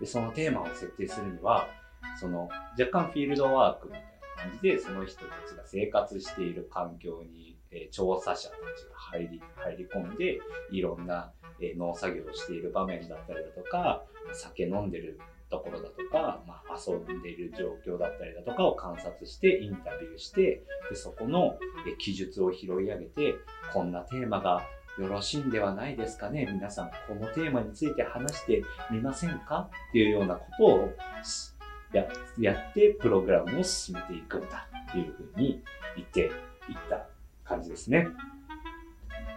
[0.00, 1.68] で、そのテーマを設定するには、
[2.20, 10.38] その若干フィールドワークみたいな感じで、その人たちが生活している環境に、え、調査者たちが入り、入り込んで、
[10.70, 15.18] いろんな、え、農作業をしている場面だったりだとか、酒飲んでる
[15.54, 21.56] ところだとか、まあ、遊んでいる状況だったりだとかを観察してインタビューしてでそこの
[21.98, 23.34] 記述を拾い上げて
[23.72, 24.62] こんなテーマが
[24.98, 26.48] よろしいんではないですかね？
[26.52, 29.68] 皆さんこのテーマについて話してみませんか？
[29.88, 30.92] っていうようなことを
[31.92, 32.06] や
[32.38, 35.62] やってプログラムを進めていくんだっていうふうに
[35.96, 36.30] 言っていっ
[36.88, 37.06] た
[37.44, 38.08] 感じですね。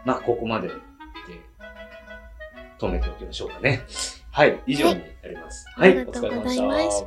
[0.05, 0.73] まあここまでで
[2.79, 3.83] 止めておきましょうかね。
[4.37, 5.65] はい、以上になります。
[5.75, 7.05] はい、ありがとうございます。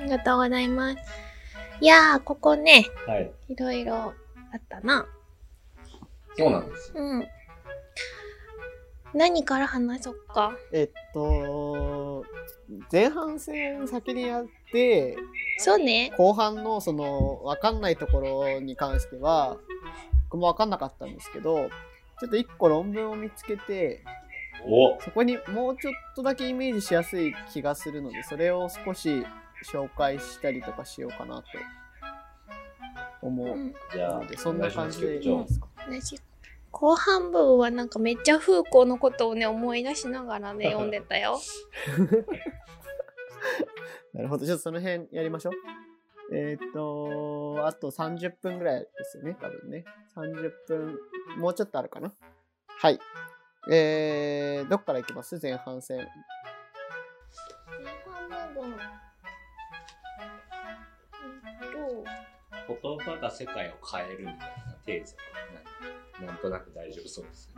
[0.00, 0.98] ありがとうございます。
[1.80, 4.12] いやー、ここね、はい、いろいろあ
[4.56, 5.06] ったな。
[6.36, 6.94] そうなんですよ。
[6.96, 7.26] うん。
[9.14, 10.56] 何から話そうか。
[10.72, 12.24] えっと、
[12.90, 15.16] 前半戦先にやって、
[15.58, 16.12] そうね。
[16.18, 19.56] 後半のその、わかんないところに関しては、
[20.30, 21.68] 僕もわかんなかったんですけど、
[22.18, 24.02] ちょっと一個論文を見つけて、
[25.00, 29.24] そこにもうちょっとだけイメージしやすい気がするので、それを少し
[29.64, 31.44] 紹介したりとかしようかなと
[33.22, 33.54] 思うの
[34.26, 35.68] で、うん、そんな感じでいいですか
[36.70, 41.38] 後半部はなんかめっちゃ風光のことをね思い出しながらね 読んでたよ。
[44.14, 44.46] なるほど。
[44.46, 45.54] ちょっとその辺やりましょう。
[46.34, 49.84] えっ、ー、と、あと30分ぐらいですよね、多分ね。
[50.16, 50.98] 30分、
[51.38, 52.12] もうちょっとあるかな。
[52.68, 52.98] はい。
[53.70, 55.38] えー、どっからいきます？
[55.40, 55.98] 前半戦。
[55.98, 56.06] 前
[58.38, 58.76] 半部分。
[62.82, 64.44] 言葉が世界を変えるみたいな
[64.86, 65.14] テーゼ
[66.20, 67.50] ななんとなく大丈夫そうです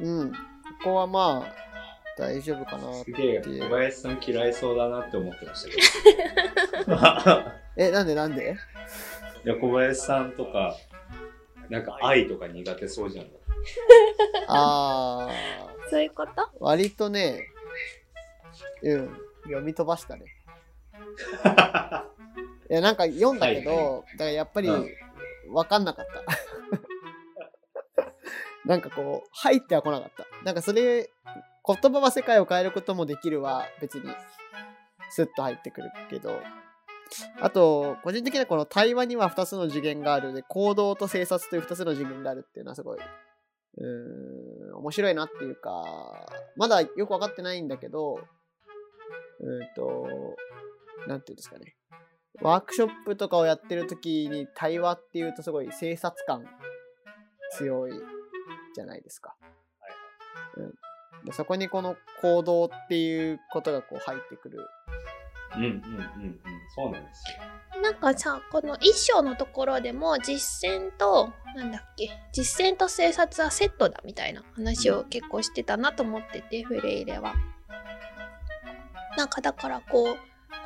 [0.00, 0.20] うん。
[0.20, 0.32] うん。
[0.32, 0.38] こ
[0.84, 1.54] こはまあ、
[2.16, 5.68] 大丈夫かなすげえ、小林さん嫌いそうだなって思ってました
[6.84, 6.96] けど。
[7.76, 8.56] え、なんでなんで？
[9.44, 10.76] いや、小林さんとか、
[11.70, 13.26] なんか愛とか苦手そうじゃん。
[14.46, 15.32] ああ。
[15.90, 16.32] そういうこと？
[16.60, 17.46] 割とね、
[18.82, 20.24] うん、読み飛ばしたね。
[22.70, 24.88] いや、なんか読んだけど、はいはい、だからやっぱり分
[25.68, 26.12] かんなかった。
[28.66, 30.26] なんかこう、入ってはこなかった。
[30.44, 31.10] なんかそれ、
[31.66, 34.02] 言葉は世界を変えることもできるは別に
[35.10, 36.38] スッと入ってくるけど、
[37.40, 42.98] あと、個人的にはこの対話には2つの次元があるで、行動と生殺という2つの次元があるっていうのはすごい
[43.80, 48.20] うん、面白いなっていうか、まだよくわかってないんだけど、
[49.40, 50.08] うんと、
[51.06, 51.76] なんていうんですかね。
[52.40, 56.44] ワークショップとかをやってる時に対話っていうとすごい生殺感
[57.56, 57.92] 強い
[58.74, 59.36] じゃないですか。
[60.56, 60.74] うん、
[61.24, 64.58] でそこにこの行動っていうことがこう入ってくる
[65.58, 66.40] うんうんうんうん、
[66.74, 67.24] そうなんです
[67.74, 67.82] よ。
[67.82, 77.34] なんかさ、この一章のところでも実践と、なんだっけ、実践と生殺はセットだみたいな話を結構してたなと思ってて、フレイレは。
[79.16, 80.16] なんかだからこう、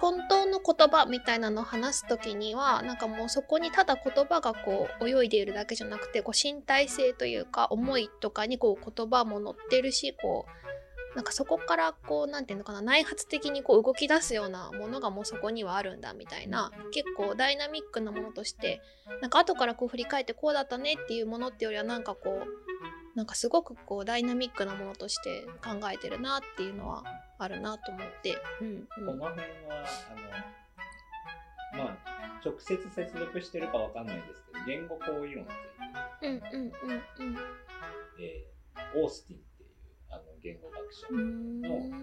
[0.00, 10.62] 本当の言葉みたいなのを話す時にはなんかもうそこにただ言葉がこう泳いでいるだけじゃなくてこう身体性というか思いとかにこう言葉も載ってるしこう
[11.14, 18.80] なんかそこからこう何て言うのかな内発的にこう動き出すようなものがもうそこにはあるんだみたいな結構ダイナミックなものとして
[19.20, 27.04] なんか後からこう振り返ってこうだったねっていうものっていうよりはなんかこうなんかすごくこうダイナミックなものとして考えてるなっていうのは
[27.38, 29.84] あるなと思って、うんうん、この辺は
[31.72, 32.12] あのまあ
[32.44, 35.46] 直接接続してるかわかんないですけど言語行為論っ
[36.20, 37.36] ていう、うんうんうんうん。
[38.18, 39.40] えー、オースティン
[40.12, 41.96] あの言語学者のもの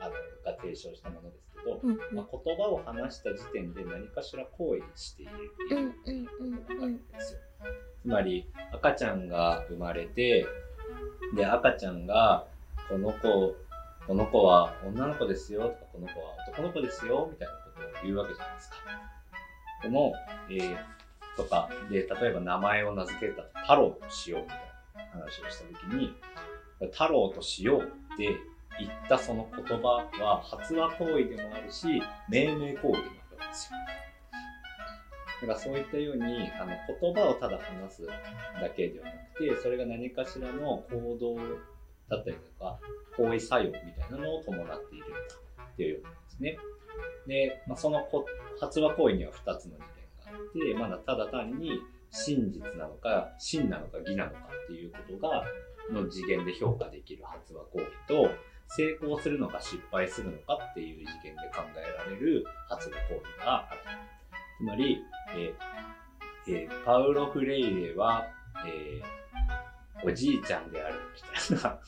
[0.00, 0.10] あの
[0.44, 5.32] が提唱したものですけど、うんまあ、言葉を話した時点で何かしら行為している
[5.64, 6.34] っていうこ
[6.68, 7.40] とがあるんですよ。
[8.02, 10.46] つまり赤ちゃんが生まれて
[11.34, 12.46] で赤ちゃんが
[12.88, 13.54] この子
[14.06, 18.76] この子は女の子ですよとかこの子は男の子ですよみたいなことを言うわけじゃないですか。
[19.82, 20.12] この、
[20.50, 21.02] えー
[21.36, 24.58] とかで例えば名前を名付けた太郎としようみたい
[24.96, 26.14] な話をした時に
[26.90, 27.82] 太郎としよう
[28.14, 28.36] って
[28.78, 33.78] 言ったその言葉は発話行為でもあるし命名行為でもあるわけですよ。
[35.42, 41.36] だからそういったようにあの言葉をただ話すだけではなくてそれが何かしらの行動
[42.08, 42.78] だったりとか
[43.16, 45.16] 行為作用みたいなのを伴っているんだ
[45.64, 46.58] っていうようなんですね。
[47.26, 48.06] で、まあ、その
[48.60, 49.72] 発話行為には2つの
[50.52, 55.44] 次元があってまだただ単に真実なのか真なのか偽なのかっていうことが
[55.90, 58.30] の次元で評価できる発話行為と
[58.68, 63.80] 成功するのか失敗するのかっていう次元で考えられる発話行為がある。
[64.58, 65.02] つまり、
[65.36, 65.54] え
[66.48, 68.26] えパウロ・フレイレは、
[68.66, 69.02] え
[70.04, 70.94] おじいちゃんである
[71.50, 71.80] みたいな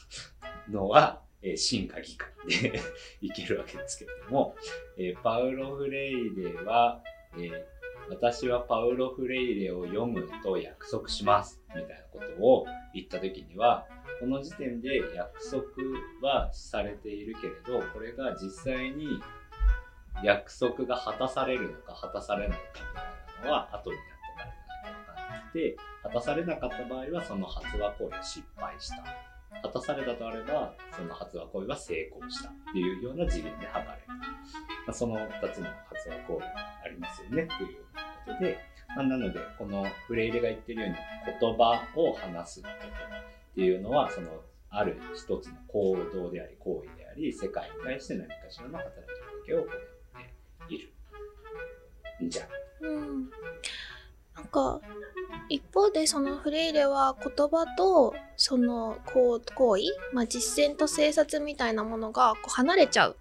[0.68, 2.80] のは、えー真か偽かで
[3.20, 4.56] いけるわけですけれども、
[4.96, 7.02] えーパウロ・フレイレは、
[7.38, 7.66] え
[8.10, 13.86] 私はパウロ・フレイレを読むと約束しますみたいなことを言った時には
[14.20, 15.64] この時点で約束
[16.22, 19.20] はされているけれどこれが実際に
[20.22, 29.33] 約束が果たされるのか果たされないかみたいなのは後になってからじゃないか分からなくて果たされなかった場合はその発話行為は失敗した。
[29.64, 34.14] 果たされたとあればその発話行為は成功したっていうような次元で測れる、ま
[34.88, 36.46] あ、その2つの発話行為が
[36.84, 37.78] ありますよねっていう
[38.26, 38.58] ことで、
[38.94, 40.96] まあ、なのでこのフレイレが言ってるように
[41.40, 44.28] 言葉を話すことっていうのはその
[44.68, 49.06] ある一つの行動であり行為であり世界に対して何かしらの働きか
[49.46, 50.94] けを行っている。
[52.22, 52.46] んじゃ
[52.80, 53.30] うん。
[54.36, 54.80] なんか
[55.48, 59.40] 一方でそのフレイレは言葉とその行
[59.76, 63.16] 為、まあ、実践と政策みたいなものがこう離れちゃう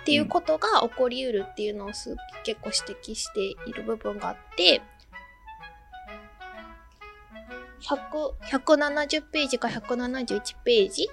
[0.00, 4.80] っていうことが起こりうるっていうのを結構指摘している部分があって
[7.80, 11.08] 100 170ページか171ページ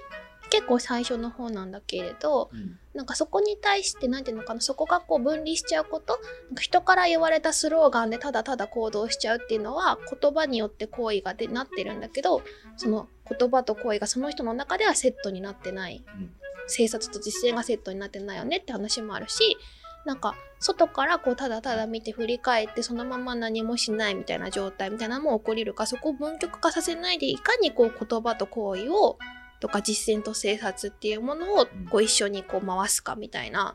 [0.50, 2.78] 結構最初の方なんだけれどうん。
[2.94, 12.40] なんかそこに対して何ていうのかなそこがこう分離しちゃうことなんか人から言われたスローガンでただただ行動しちゃうっていうのは言葉によって行為がでなってるんだけど
[12.78, 16.02] その言葉と行為がその人の中ではセットになってない。
[16.06, 16.30] うん。
[16.66, 19.56] 政策と実践がセットになってないよねって話もあるし
[20.04, 29.18] なんか外からこうただただ見て振り返ってそのまま何もしないみたいな状態みたいなのも起こりるかそこを分極化させないでいかにこう言葉と行為を
[29.60, 33.74] とか実践と政策っていうものをこう一緒にこう回すかみたいな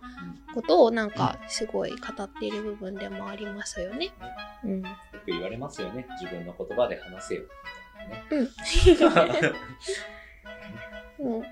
[0.54, 4.12] ことをなんかすごい語っている部分でもありますよね。
[4.64, 4.82] うん。
[4.82, 4.88] よ
[5.26, 7.44] く言われますよね自分の言葉で話せよ
[8.32, 8.50] うん。
[8.88, 9.52] みたいなね
[11.20, 11.44] うん。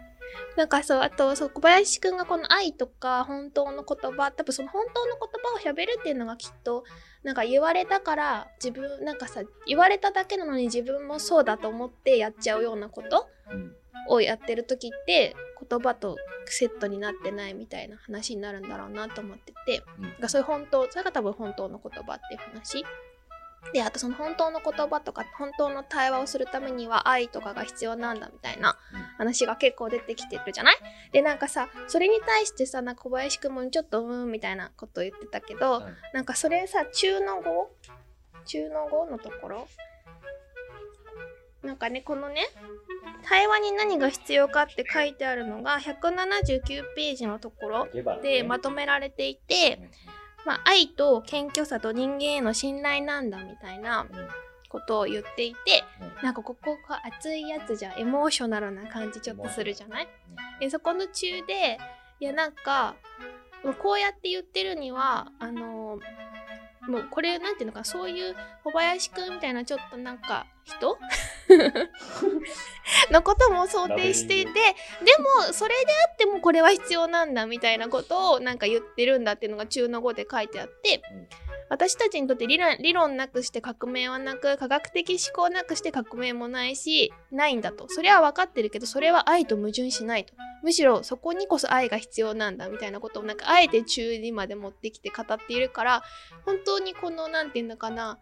[0.55, 6.83] なんかそう、あと、そう、小林くんがこの愛とか本当の言葉、多分その本当の言葉を喋るっていうのがきっと、
[7.23, 13.27] なんか言われたから自分、なんかさ、言われただけなのに自分もそうだと思ってやっちゃうようなこと？
[13.51, 13.75] うん
[14.07, 15.35] をやってる時って、
[15.69, 19.83] 言葉とセットになってないみたいな話になるんだろうなと思ってて、
[20.21, 20.29] うん。
[20.29, 22.85] そういう本当、それが多分本当の言葉っていう話。
[23.73, 28.77] で、あとその本当の言葉とか、本当の対話をするためには愛とかが必要なんだみたいな
[29.17, 30.77] 話が結構出てきてるじゃない？
[31.11, 35.93] で、なんかさ、それに対してさ、なんか小林くんもちょっとうーんみたいなこと言ってたけど、はい。
[36.13, 37.69] なんかそれさ、中の語？
[38.45, 39.67] 中の語のところ？
[41.63, 42.47] なんかね、このね、
[43.23, 47.87] 対話に何が必要かって書いてあるのが179ページのところ
[48.21, 49.89] でまとめられていて、
[50.45, 54.07] まあ、愛と謙虚さと人間への信頼なんだみたいな
[54.69, 56.23] ことを言っていて、うん。
[56.23, 60.07] なんかここが熱いやつじゃエモーショナルな感じちょっとするじゃない？
[60.61, 61.77] でそこの中で
[62.21, 62.95] いやなんか
[63.81, 65.99] こうやって言ってるにはあの
[66.89, 70.97] もうこれなんていうのかなそういう小林くんみたいなちょっとなんか人？
[73.11, 74.59] のことも想定していてで
[75.41, 81.15] もそれであってもこれは必要なんだみたいなことをなんか言ってるんだっていうのが中の語で書いてあって、う
[81.45, 87.85] ん私たちにとって理論理論なくして革命はなく科学的思考なくして革命もないしないんだと。
[87.89, 90.33] それは分かってるけどそれは愛と矛盾しないと。
[90.63, 96.03] むしろそこにこそ愛が必要なんだみたいなことをなんかあえて中にまで持ってきて語っているから
[96.45, 98.19] 本当にこのなんていうのかな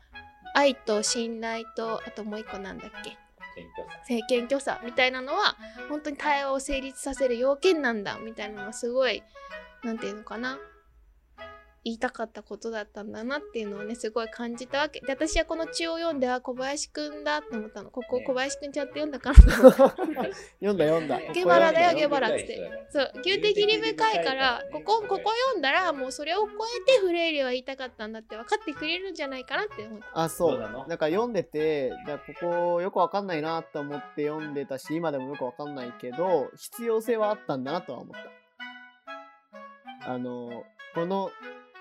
[0.54, 3.18] 愛と信頼とあともう一個なんだっけ？
[3.56, 3.98] 謙虚さ。
[4.02, 5.56] 政権虚さみたいなのは
[5.90, 9.24] 本当に対話を成立させる要件なんだみたいなのがすごい
[9.84, 10.60] なんていうのかな
[11.88, 15.00] 言いたかったことだったんだなっていうのをねすごい感じたわけ。
[15.00, 17.90] で私はこの血を読んであ小林くんだって思ったの。
[17.90, 19.36] ここね小林くんちゃって読んだから
[20.60, 21.18] 読んだ読んだ。
[21.32, 22.60] ゲバラだよゲバラっつって
[22.90, 24.62] そう牛的に深いから。
[24.74, 30.08] ここここ読んだらもうそれを超えてフレイレは言いたかったんだって分かってくれるんじゃないかなって思った。
[30.14, 30.60] あ、そう。
[30.60, 30.86] なの？
[30.88, 38.16] なんか読んでて、だここよくわかんないなと思って読んでたし、今でもよくわかんないけど、必要性はあったんだなとは思っ
[40.04, 40.12] た。
[40.12, 40.64] あの、
[40.94, 41.32] この、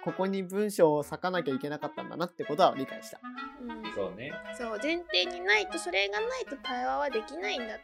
[0.07, 3.19] ここに文章を割かなきゃいけなかったんだなってことは理解した。
[3.61, 4.33] うんそうね。
[4.57, 7.81] そう前提にないとそれがないと対話はできないんだと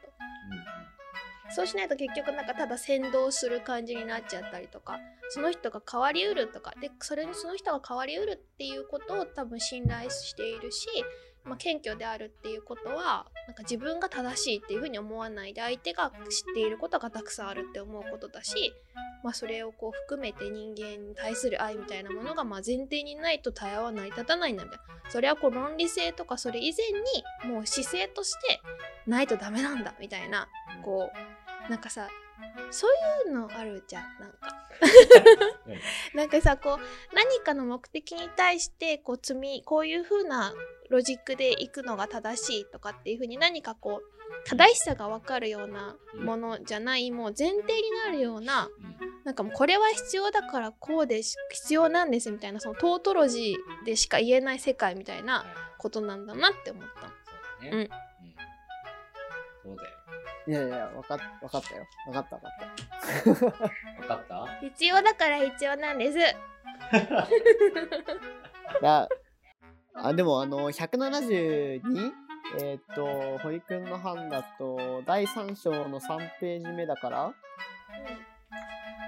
[1.51, 5.01] そうしないと結局なんかただ先導する感じになっちゃったりとか
[5.31, 10.87] その人が変わりうるとかでそれにその人が変わりうるっていうことを多分信頼しているし、
[11.45, 18.73] まあ、謙虚であるっていうことはなんか自分が正しいっていうふうに思わないで相手が知っていることがたくさんあるって思うことだし、
[19.25, 28.61] まあ、それをこう含めて人間に対する愛みたいなものがまあ前提にないと対話は成り立たないんだみたいなそれはこう論理性とかそれ以前にもう姿勢として
[29.07, 30.49] ないとダメなんだみたいな
[30.85, 31.11] こ
[31.67, 32.09] うなんかさ
[32.71, 34.69] そういうのあるじゃんなんか
[36.15, 40.55] なんかさこう何かの目的に対してこう積みこういう風な
[40.91, 57.09] ロジックでいくのが正しいとかっていう風に何かこう正しさが分かるようなものじゃないもう前提になるようなうんなんかもうこれは必要だからこうでし必要なんですみたいなそのトートロジーでしか言えない世界みたいなはいことなんだなって思ったの。
[57.09, 57.71] そうだね。
[57.73, 57.89] うんうん
[59.65, 60.02] そうだよ。
[60.47, 61.87] いやいや、わかっわかったよ。
[62.09, 63.45] わかったわかった。
[63.45, 63.55] わ
[64.09, 66.19] かった必要だから必要なんです。
[68.83, 69.09] だ
[69.95, 72.13] あでもあの172
[72.59, 77.35] えーっと堀くんの班だと第3章の3ページ目だから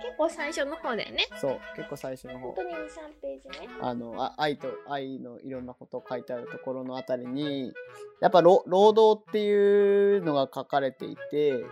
[0.05, 1.27] 結構最初の方だよね。
[1.41, 2.87] そう結構最初の方本当に2、3
[3.23, 3.69] ページね。
[3.81, 7.73] あのあ愛と愛のいろんなことを書いてあるところのあたりに
[8.21, 11.67] やっぱ労労働っていうのが書かれていてう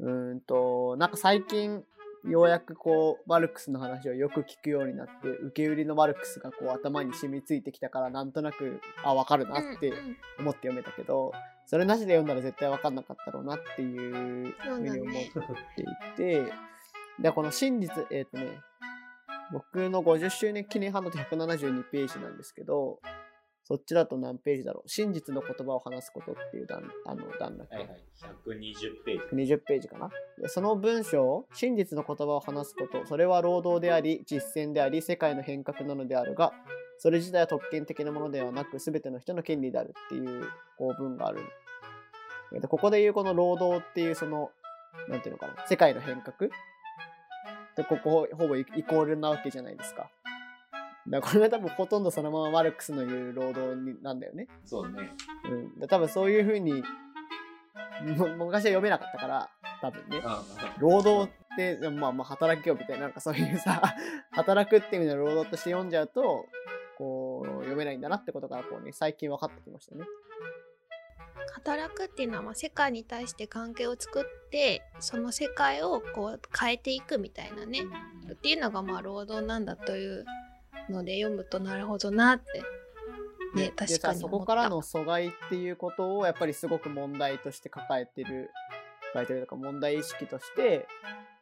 [0.00, 1.84] ーんとなんか最近
[2.24, 9.92] ようやくこうマルクスの話をよく聞くようになって受け売りのマルクスがこう頭に染みついてきたからなんとなくあ分かるなって
[10.38, 11.32] 思って読めたけど
[11.66, 15.84] それなしで読んだら絶対分かんなかったろうなっていうふそううに思ってい
[16.16, 16.52] て、
[17.20, 18.60] でこの真実えっ、とね
[19.52, 22.98] 僕の50周年記念版だと172ページなんですけど
[23.66, 24.88] そっちだと何ページだろう？
[24.88, 28.04] 真実の言葉を話すことっていう段あの段落、はいはい。
[28.46, 29.54] 120ページ。
[29.54, 30.10] 20ページかな？
[30.38, 36.52] でその文章真実の言葉を話すことそれは労働であり実践であり世界の変革なのであるが
[36.98, 40.46] それ自体は特権的なものではなく全ての人の権利であるっていう
[40.76, 41.40] こう文がある。
[42.52, 44.50] でここで言うこの労働っていうその
[45.08, 45.66] なんていうのかな？
[45.66, 46.50] 世界の変革
[47.76, 50.10] でここほぼイイコールなわけじゃないですか。
[51.06, 54.48] だからこれは多分ほとんどそのままマルクスの言う労働になんだよね。
[54.64, 55.10] そうね。
[55.50, 56.82] うん、で多分そういうふうに
[58.16, 59.50] も昔は読めなかったから
[59.80, 60.22] 多分ね。
[60.24, 60.42] あ
[60.78, 63.82] 労働ってまあまあ働きよみたいななんかそういうさ
[64.32, 66.46] 働くっていう意味での労働として読んじゃうと
[66.96, 70.04] こう読めないんだなってことがこうね最近分かってきましたね
[71.52, 77.82] 働くっていうのはまあ世界に対して関係を作ってその世界をこう変えていくみたいなね
[78.32, 80.24] っていうのがまあ労働なんだという
[80.90, 82.62] ので読むとなるほどなって
[83.54, 84.42] ねで確かにさそ思った。
[84.42, 88.50] こからの阻害っていうことをやっぱりすごく問題として抱えてる
[89.12, 90.88] 抱えてるとか問題意識として、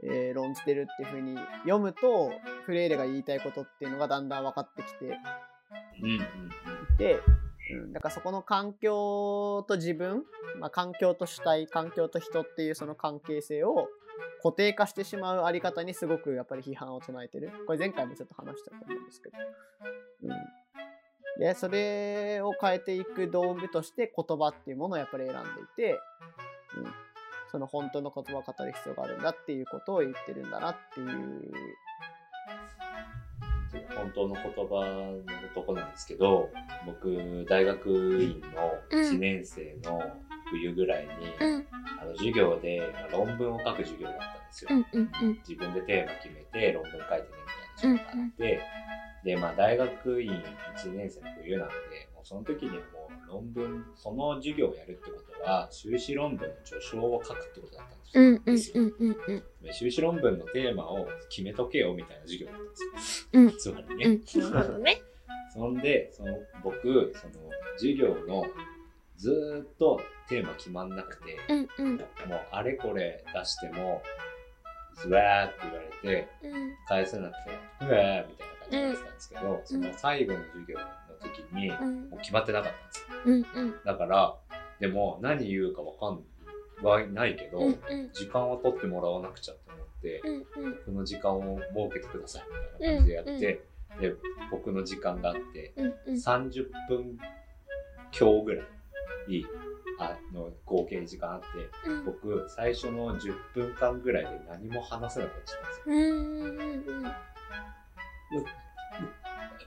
[0.03, 2.33] えー論じてるっていうふうに読むと
[2.67, 5.19] フレイレが言いたいことっていうのがだんだん分かってきて
[6.03, 6.21] うんうん
[6.99, 7.21] で、
[7.93, 10.25] だからそこの環境と自分、
[10.59, 13.89] まあ、環境と主体環境と人っていうその関係性を
[14.43, 17.51] 固定化してしまうあり方にすごくやっぱり批判を唱えてる。
[17.67, 19.37] これ前回もちょっと話したと思うんですけど、
[20.25, 26.01] うん、でそれを変えていく道具として言葉っていうものをやっぱり選んでいて、
[26.77, 26.93] うん、
[27.51, 31.53] その本当の言葉を語る必要があるんだっていうことを言ってるんだなっていう
[34.03, 34.85] 本当の言葉
[35.45, 36.51] のとこなんですけど、
[36.85, 40.03] 僕、大学院の1年生の
[40.51, 41.09] 冬ぐらいに、
[41.41, 41.67] うん。
[42.01, 44.71] あの授業でまあ論文を書く授業だったんですよ。
[44.73, 45.39] うんうんうん。
[45.49, 47.23] 自分でテーマ決めて論文書いてね
[47.79, 48.61] みたいな授業があって、
[49.25, 51.75] で、まあ大学院1年生の冬なんで、
[52.15, 53.02] もうその時にはもう
[53.33, 58.85] 論文、その授業をやるってことは、修士論文の序章を書くってことだったんですよ。
[58.85, 59.43] うんうんうんうんうん。
[59.63, 63.45] で修士論文のテーマを決めとけよみたいな授業だったんですうん。
[63.47, 63.53] よ。
[63.59, 64.05] つまりね。
[64.07, 64.53] うん。
[64.53, 65.03] なるほどね。
[65.55, 68.45] そんで、その僕、その授業の
[69.17, 71.97] ずーっとテーマ決まんなくて、うんうん。
[71.97, 72.07] もう
[72.51, 74.03] あれこれ出しても、
[75.07, 76.77] うわーって言われて、うん。
[76.87, 80.85] 返せなくて、うわーみたいな感じになってたんですけど、その最後の授業の
[81.23, 82.09] 時に、もうん。
[82.13, 83.57] う決まってなかったんですよ。
[83.57, 83.75] うんうん。
[83.85, 84.37] だから、
[84.81, 86.25] でも何言うかわかん
[86.85, 88.11] はないけど、うんうん。
[88.13, 90.75] 時間は取ってもらわなくちゃって思って、うんうん。
[90.85, 92.43] この時間を設けてください
[92.81, 94.15] みたいな感じでやって、うんで、
[94.51, 96.15] 僕の時間があって、うんうん。
[96.15, 97.19] 30分
[98.11, 98.67] 強ぐらい、
[99.99, 101.47] あの、合計時間あって、
[101.89, 102.05] うん。
[102.07, 105.95] 僕、最初の10分間ぐらいで何も話せなくなっちゃったんですよ。
[105.95, 107.13] うんうんうん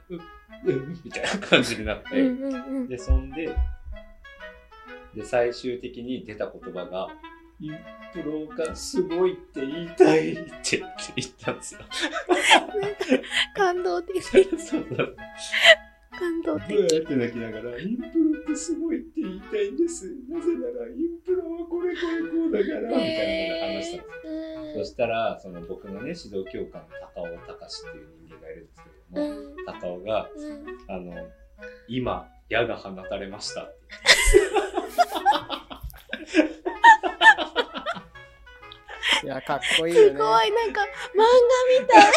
[0.09, 0.19] う
[0.65, 3.55] うんみたいな感じになって、うんうんうんで、そんで、
[5.15, 7.07] で、最終的に出た言葉が、
[7.59, 7.77] イン
[8.13, 10.79] プロがすごいって言いたいって
[11.15, 11.81] 言ったんですよ。
[13.55, 15.15] 感動的 そうそう。
[16.17, 20.05] 感動ブー的って泣きながら、インプロってすごいって言いたいんです。
[20.29, 24.83] なぜなら、インプロはこれこれこうだから、みたいな話したんですよ。
[24.83, 30.65] そしたら、その僕のね、指導教官の高尾隆っていう人間がいるんですけれども、うん高尾が、うん。
[30.87, 31.27] あの、
[31.87, 33.63] 今、矢が放たれました。
[33.63, 33.75] っ
[39.21, 40.07] ていや、かっこいいよね。
[40.09, 40.87] すごいなんか漫
[41.17, 42.11] 画みたい。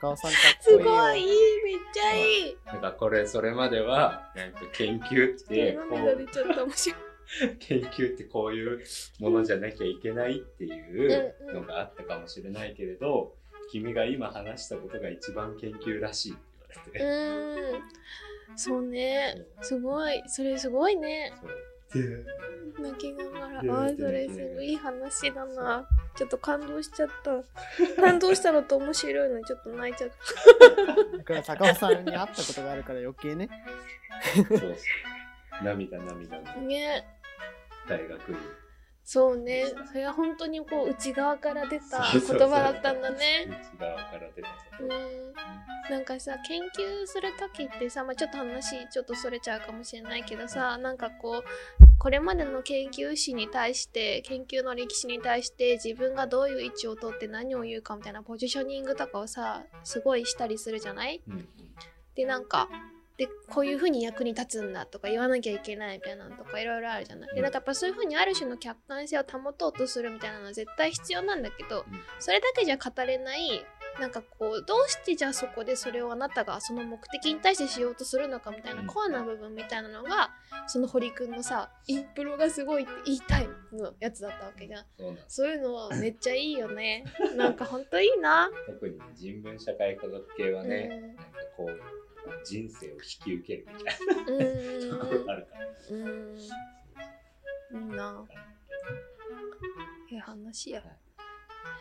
[0.00, 0.82] 高尾さんかっこいいよ。
[0.82, 1.26] すごいいい
[1.64, 2.56] めっちゃいい。
[2.66, 7.00] なんかこれ、それまでは、なんか研究って、こ涙出う、ちゃった面白い
[7.60, 8.82] 研究ってこういう
[9.20, 13.34] ものじゃなきゃいけないっていうのがあったかもしれないけれど、
[13.70, 16.40] 君が今話したことが一番研究らしいって
[16.92, 17.80] 言われて。
[18.50, 18.58] うん。
[18.58, 19.46] そうね。
[19.62, 20.22] すごい。
[20.26, 21.32] それすごいね。
[22.78, 23.58] 泣きながら。
[23.60, 25.86] あーそれすごいいい話だな。
[26.16, 27.42] ちょっと感動しちゃった。
[28.00, 31.16] 感動したのと面白いのにちょっと泣いちゃった。
[31.18, 33.48] だから高尾さんに会ったことがあるから余計ね。
[34.34, 34.74] そうそう。
[35.64, 37.04] 涙涙のね。
[37.88, 38.36] 大学院。
[39.02, 39.64] そうね。
[39.88, 43.46] それは本当にこう内側から出た言葉だったんだね。
[43.48, 44.94] 内側から出たこうと。
[44.94, 45.32] ん。
[45.90, 51.44] なんかさ研究する時ってさ、まあ、ちょっと話ちょっとそれちゃうかもしれないけどさなんかこう
[51.98, 61.20] これまでの研究史に対して研究の歴史に対して自分がどういう位置を取って何を言うかみたいなポジショニングとかをさすごいしたりするじゃない？
[61.26, 61.48] うんうん。
[62.14, 62.68] でなんか
[63.20, 67.34] でこういう風に役に立つんだとか言わなきゃいけないみたいなのとかいろいろあるじゃない。
[67.34, 72.00] でなんかやっぱそういう風にある種の客観性を保とうとするみたいなのは絶対必要なんだけどうん。
[72.18, 73.62] それだけじゃ語れない
[74.00, 78.86] なんかこうどうしてじゃあそこでそれをあなたがその目的に対してしようとするのかみたいなうん。
[78.86, 80.30] コアな部分みたいなのが
[80.66, 84.84] その堀くんのさインプロがすごいって言いたいのやつだったわけじゃん。
[85.28, 87.04] そういうのはめっちゃいいよね。
[87.36, 88.50] なんかほんといいな。
[88.66, 91.22] 特に人文社会科学系はね、なんか
[91.56, 92.09] こう、
[92.44, 94.98] 人生を引き受けるみたいな。
[94.98, 95.66] ところがあるから。
[95.90, 96.38] うん。
[96.38, 96.48] い
[97.72, 98.24] いな
[100.12, 100.84] ええ話やっ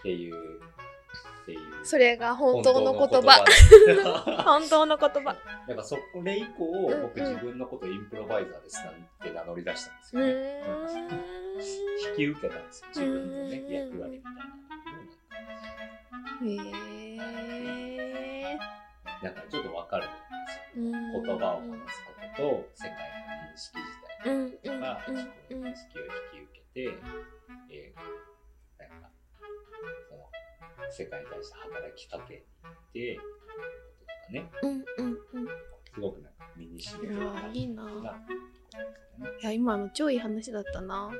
[0.03, 1.59] ていう、っていう。
[1.83, 3.43] それが本当の言葉。
[4.43, 5.35] 本当の言葉
[5.67, 5.77] なん。
[5.77, 7.01] かそこれ以降、うん。
[7.01, 8.93] 僕自分のことインプロバイザーですなん。
[9.21, 9.97] て名乗り出したん。
[9.97, 10.63] ですよね。
[12.11, 12.67] 引き受けたん。
[12.67, 14.21] ですよ、自分のね、役割
[16.41, 16.67] みたいん。
[16.67, 18.57] へえ
[19.23, 19.23] な。
[19.23, 19.33] なん。
[19.33, 20.07] かちょっとわかるん。
[20.07, 20.28] ですよ。
[20.75, 23.89] 言言葉を話すことと、世界の認識自
[24.23, 25.15] 体うんうんとか、うん。
[25.15, 26.97] 自己の認識を引き受けて、
[27.71, 27.99] えー
[28.79, 29.09] なんか、
[30.09, 30.29] その、
[30.91, 33.21] 世界に対して働きかけに行って、こ
[34.01, 35.47] ととかね、うんうんうん。
[35.93, 37.89] すごくなんか身に染みるようないいなな、
[39.41, 41.11] いや今の超いい話だったな。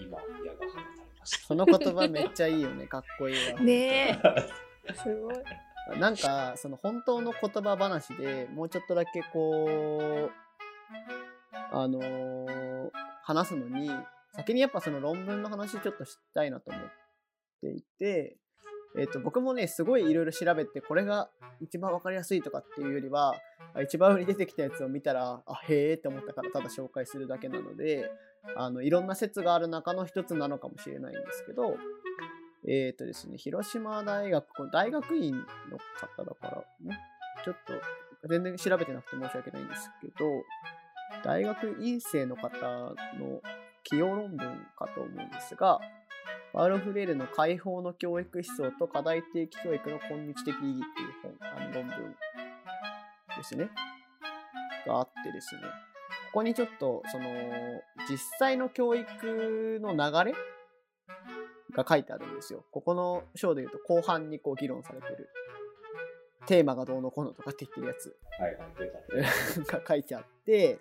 [0.00, 0.84] 今、矢が放たれ
[1.18, 1.46] ました。
[1.46, 2.86] その言葉めっちゃいいよね。
[2.86, 3.60] かっこいいわ。
[3.60, 4.20] ね
[4.88, 4.94] え。
[4.94, 5.34] すごい
[5.96, 9.66] なんか、その本当の言葉話でもうちょっとだけこ
[10.28, 10.30] う、
[11.72, 12.90] あのー
[13.28, 13.90] 話すのに、
[14.32, 16.82] 先にやっぱその論文の話ちょっとしたいなと思っ
[17.60, 18.38] ていて、
[18.98, 21.28] えっ、と、僕もね、すごいいろいろ調べて、これが
[21.60, 23.34] 一番わかりやすいとかっていうよりは、
[23.84, 28.10] 一番上に出てきたやつを見たら、あ、へーって思ったからただ紹介するだけなので、
[28.56, 31.76] あの、いろんな説がある中の一つなのかもしれないんですけど、
[32.66, 36.98] えっ、とですね、広島大学、これ大学院の方だからね、
[37.44, 40.14] ちょっと全然調べてなくて申し訳ないんですけど、
[41.24, 42.50] 大学院生の方
[43.18, 43.40] の
[43.84, 45.80] 起用論文かと思うんですが、
[46.52, 52.16] パウロ・フレールの解放の教育思想と課題定期教育の今日的意義っていう本、あの論文
[53.36, 53.70] ですね。
[54.86, 55.62] があってですね。
[56.32, 57.28] ここにちょっと、その、
[58.08, 60.36] 実際の教育の流れ
[61.78, 62.64] が書いてあるんですよ。
[62.72, 65.28] ここの章で言うと後半にこう議論されてる
[66.46, 68.58] テーマがどうのこうのとかって言ってるやつはい。
[69.70, 70.80] が書いてあって、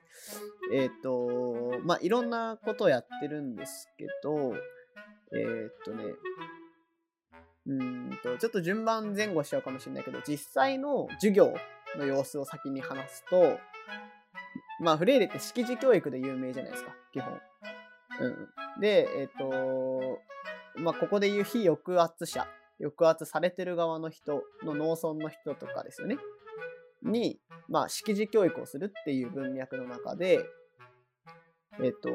[0.74, 4.56] えっ、と、まあ、いろんなことをやってるんですけど、
[5.36, 6.04] えっ、とね、
[7.66, 7.84] うー
[8.14, 11.54] んと、ちょっと順番前後しちゃうかもしれないけど、実際の授業
[11.98, 13.60] の様子を先に話すと、
[14.80, 17.40] まあ、フレイレって識字教育で有名じゃないですか、基本。
[18.20, 18.28] う
[18.78, 18.80] ん。
[18.80, 20.22] で、えっ、と、
[20.78, 22.48] まあ、ここで言う非抑圧者、
[22.80, 26.18] 抑圧されてる側の人の農村の人とかですよね。
[27.04, 30.46] に、まあ、識字教育をするっていう文脈の中で、
[31.82, 32.10] えっ、と、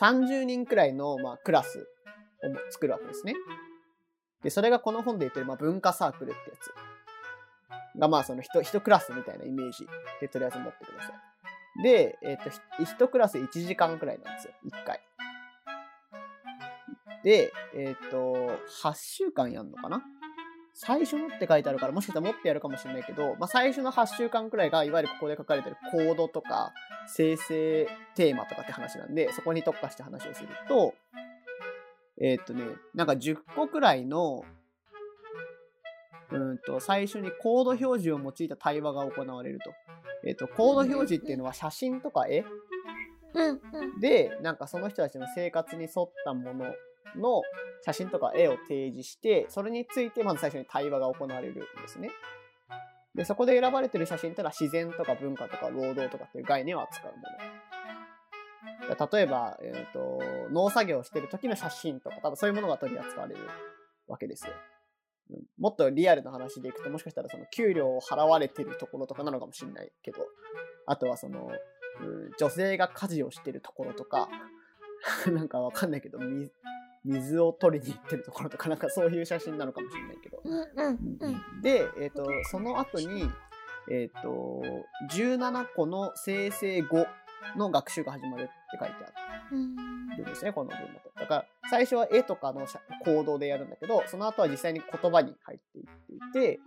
[0.00, 1.82] 30人くらいの、まあ、クラスを
[2.70, 3.34] 作るわけですね。
[4.42, 6.56] で、それがこの本で言ってる、まあ、文化サークルってや
[7.94, 9.86] つが、まあ、その一、一クラスみたいなイメージ
[10.20, 11.82] でとりあえず持ってください。
[11.82, 15.00] で、えっ、と、ひ一クラス1時間くらいなんですよ、1回。
[17.24, 20.02] で、えっ、と、8週間やんのかな？
[20.74, 26.72] 最初のって書いてあるから、もしかしたらもっとやるかもしれないけど、まあ、最初の8週間くらいが、いわゆるここで書かれてるコードとか、
[27.06, 30.94] 生成テーマとかって話なんで、そこに特化して話をすると、
[32.20, 32.64] えーっとね、
[32.94, 34.44] なんか10個くらいの、
[36.30, 39.72] うーんと、最初にコード表示を用いた対話が行われると。
[40.24, 42.44] えーっと、コード表示っていうのは写真とか絵？
[43.34, 44.00] うんうん。
[44.00, 46.64] で、なんかその人たちの生活に沿ったもの
[47.16, 47.42] の
[47.84, 52.10] 写真とか絵を提示して、それについてまず最初に対話が行われるんですね。
[53.14, 57.62] で、そこで選ばれてる写真ってのは自然とか文化とか労働とかっていう概念を扱うもの。
[58.88, 63.40] 例えば、えー、と農作業してる時の写真とか多分そういうものが取り扱われる
[64.08, 64.52] わけですよ。
[65.30, 70.18] うんもっとリアルな話でいくともしかしたらその給料を払われてるところとかなのかもしれないけど
[70.86, 71.48] あとはその、
[72.00, 74.28] うん女性が家事をしてるところとか
[75.30, 76.18] なんかわかんないけど
[77.04, 80.42] 水を取りに行ってるところとかなんかそういう写真なのかもしれないけど。
[81.62, 83.28] で、えっ、と、その後に、
[83.90, 84.62] えっ、と、
[85.12, 87.06] 17個の生成語
[87.56, 89.76] の学習が始まるって書いてあうん。
[90.16, 91.10] るんですね、この文だと。
[91.18, 96.60] だから、最初は絵とかの写行動でやるんだけど、その後は実際に言葉に入っていっていて、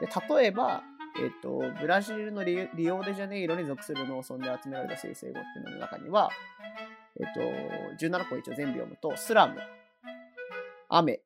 [0.00, 0.82] で例えば、
[1.20, 6.30] えっ、と、ブラジルのリリオデジャネイロに属する農村で集められた生成語っていうのの中には、
[7.20, 9.60] えっ、と、17個一応全部読むと、スラム、
[10.88, 11.20] 雨、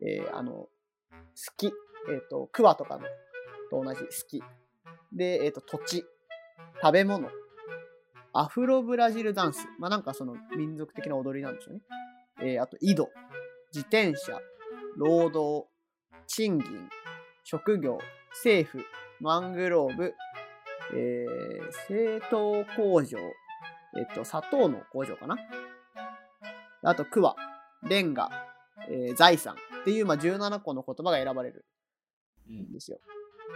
[0.00, 0.70] えーあの、好
[1.56, 1.70] き、え
[2.16, 3.04] っ、と、クワとかの
[3.70, 4.42] と同じ好き。
[5.12, 6.04] で、えっ、と、土地、
[6.80, 7.28] 食べ物、
[8.32, 9.66] アフロブラジルダンス。
[9.78, 11.80] まあ、なんかその民族的な踊りなんでしょうね。
[12.40, 13.08] えーあと、井戸、
[13.72, 14.40] 自転車、
[14.96, 15.68] 労働、
[16.26, 16.88] 賃金、
[17.44, 17.98] 職業、
[18.30, 18.84] 政府、
[19.20, 20.14] マングローブ、
[20.94, 23.18] えー、製糖工場、
[23.98, 25.36] えっと、砂糖の工場かな
[26.82, 27.34] あと、クワ、
[27.82, 28.30] レンガ、
[28.88, 31.64] えー財産っていう、まあ、17個の言葉が選ばれる
[32.48, 32.98] うんんですよ。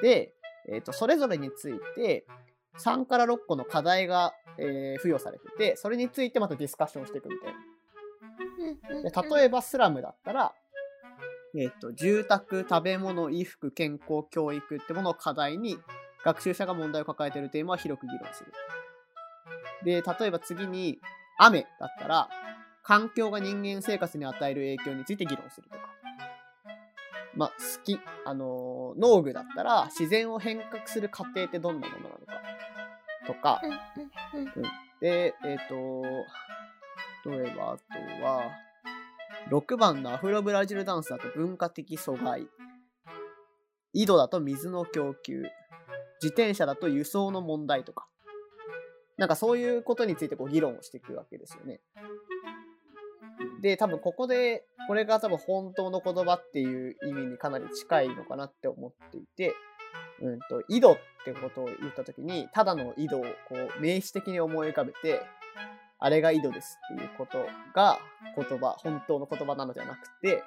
[0.02, 0.34] で、
[0.68, 2.26] えっと、それぞれについて、
[2.78, 9.10] 3から6個の課題が、えー付与されてて、それについてまたディスカッションしていくみたいな。
[9.10, 10.52] で例えばスラムだったら、
[11.54, 15.78] えっ、と、住宅、食べ物、衣服、健康、教育ってものを課題に、
[16.24, 18.52] 学習者が問題を抱えているテーマを広く議論する。
[19.84, 20.98] で、例えば次に、
[21.38, 22.28] 雨だったら、
[22.82, 25.90] 環境が人間生活に与える影響について議論するとか。
[27.34, 27.98] まあ、好き。
[28.24, 32.32] あのー農具だったら、自然を変革する過程ってどんなものなのか。
[33.26, 33.60] とか、
[34.34, 34.62] うん
[35.00, 36.02] で、えっ、と、
[37.28, 38.52] 例えば、あとは、
[39.50, 42.46] 6番のアフロブラジルダンスだと文化的阻害。
[43.92, 45.42] 井戸だと水の供給。
[46.22, 48.06] 自転車だと輸送の問題とか。
[49.18, 51.80] なんかそういうことについてこう議論をしていくわけですよね。
[53.60, 59.54] で、多分ここで、これが多分本当の言葉っていう意味にかなり近いのかなって思っていて、
[60.20, 63.28] うんと、井戸ってことを言ったときに、ただの井戸をこ
[63.78, 65.20] う名詞的に思い浮かべて、
[65.98, 67.98] あれが井戸ですっていうことが
[68.36, 70.42] 言葉、本当の言葉なのではなくて、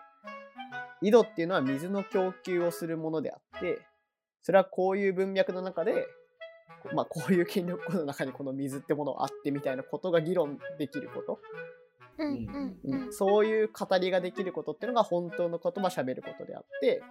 [1.01, 3.80] 井戸っていうのは水の供給をするものであって、
[4.41, 6.05] それはこういう文脈の中で、
[6.93, 11.39] まあこういう権力庫の中にこの水ってものがあってみたいなことが議論できること、
[12.17, 17.01] うんうんうんそういう語りができることっていうのが本当の言葉喋ることであって、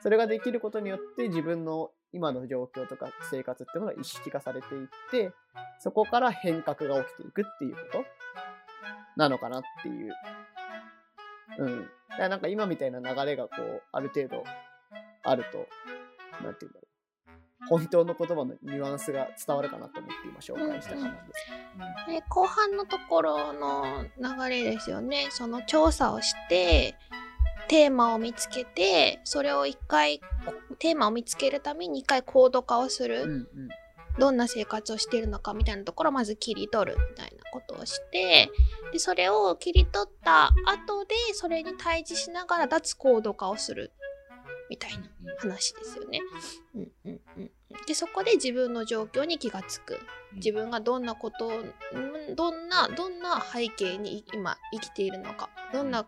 [0.00, 5.32] それができることによって自分の今の状況とか生活っていうのが意識化されていって、
[5.78, 8.04] そこから変革が起きていくっていうこと
[9.16, 10.12] なのかなっていう。
[11.58, 11.80] うん。
[11.82, 14.44] だからなんか今みたいな流れがこう、ある程度
[15.22, 15.66] あると、
[16.44, 16.80] なんていうんだ。
[17.68, 21.16] 本当の言葉のニュアンスが伝わるかなと思って今紹介した感じで
[22.06, 22.20] す。
[22.20, 25.28] で後半のところの流れですよね。
[25.30, 26.96] その調査をして
[27.68, 30.20] テーマを見つけてそれを一回
[30.78, 33.46] テーマを見つけるために一回コード化をする、うんうん。
[34.18, 38.48] どんな生活をしているのかみたいなところをまず切り取るみたいなことをして
[38.92, 43.92] でそれを切り取った後でそれに対峙しながら脱コード化をする
[44.70, 45.08] みたいな
[45.38, 46.20] 話ですよね。
[46.74, 47.20] うんうんうん、
[47.86, 50.00] でそこで自分の状況に気がつく。
[50.34, 51.52] 自分がどんなこと
[52.34, 55.50] どんなどんな背景に今生きているのか。
[55.72, 56.06] どんな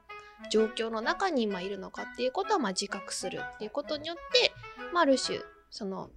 [0.51, 4.53] 状況の中に今いるのかっていうことはまあ自覚するっていうことによって、
[4.93, 6.11] まあ、ある種その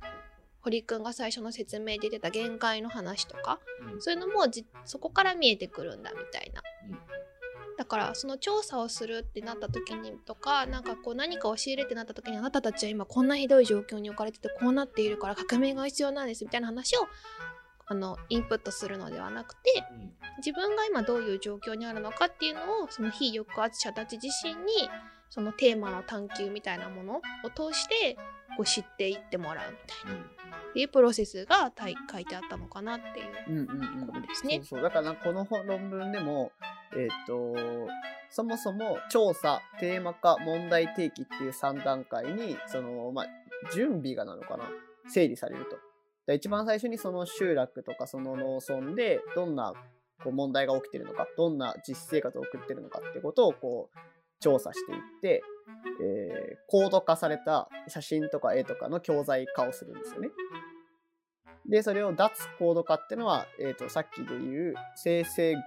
[0.62, 3.60] 堀くんが最初の説明で出た限界の話とか
[3.94, 4.02] うん。
[4.02, 6.62] そういうのもじそこから見えてくるんだみたいな。
[7.80, 17.08] うんだからその調査をするってなった時にとかなんかこう何かを仕入れってなった時にあなたたちは今こんなひどい状況に置かれててこうなっているから革命が必要なんですみたいな話を
[17.88, 20.12] あのインプットするのではなくてうん。
[20.40, 24.90] 自分が今どういう状況にあるのかっていうのをその非抑圧者たち自身に
[25.30, 28.18] そのテーマの探求みたいなものを通して
[28.58, 30.20] こう知っていってもらうみたい
[30.52, 31.72] なっていうプロセスが
[32.12, 33.28] 書いてあったのかなっていう。
[33.48, 34.58] うんうんうんことですね。
[34.58, 34.82] そうそう。
[34.82, 36.52] だからこの本論文でも
[36.96, 37.56] えっ、と
[38.30, 43.26] そもそも調査テーマ化問題提起っていう3段階にそのまあ
[43.74, 44.66] 準備がなのかな？
[45.08, 45.78] 整理されると。
[46.28, 49.74] で一番最初にその集落とかその農村でどんな
[50.24, 53.98] こう問題が起きてるのかどんな実生活を送ってるのかってことをこう
[54.40, 55.42] 調査していって、
[56.02, 60.30] えー、コード化された写真とか絵とかの教材化をするんですよね。
[61.68, 65.62] で、それを脱コード化っていうのは、えっ、と、さっきで言う生成語、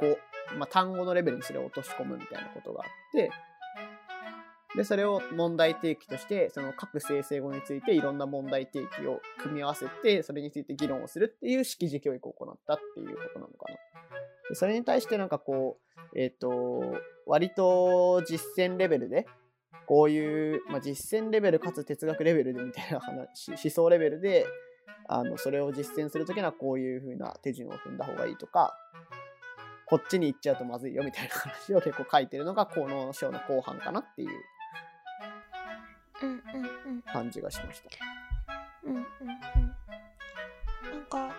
[0.56, 3.30] まあ、単語のレベルにそれを落とし込むみたいなことがあって、
[4.76, 13.76] で、それを問題提起として、その各生成語についていろんな問題提起を組み合わせて、それについて議論をするっていう識字教育を行ったっていうことなのかな。
[14.48, 15.78] でそれに対してなんかこ
[16.14, 19.26] う、えっ、と、割と実践レベルで、
[19.86, 24.46] こういう、まあ、実践レベルかつ哲学レベルでみたいな話、 思想レベルで、
[25.06, 28.74] あの、それを実践するときにはこういう風な手順を踏んだ方がいいとか、
[29.92, 34.30] こっちに行っちゃうとまずいよみたいな話を結構書いてるのが、この章の後半かなっていう
[36.22, 36.38] うんうんう
[36.96, 37.02] ん。
[37.02, 37.90] 感じがしました。
[38.84, 39.04] うんうんうん。
[39.04, 39.06] な
[40.96, 41.36] んか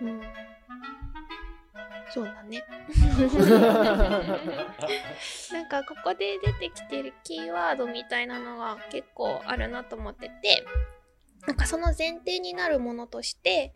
[0.00, 0.22] うん。
[2.08, 2.64] そうだね。
[5.52, 10.64] なんかここで出てきてるキーワードみたいなのが結構あるなと思ってて
[11.46, 13.74] なんかその前提になるものとして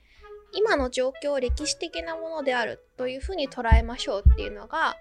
[0.53, 4.97] 今の状況を歴史的なものであるというふうに捉えましょうっていうのが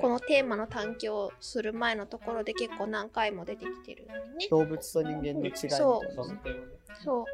[0.00, 4.48] このテーマの探求をする前のところで結構何回も出てきてるね。
[4.50, 7.02] 動物と人間の違いそう。
[7.02, 7.24] そう。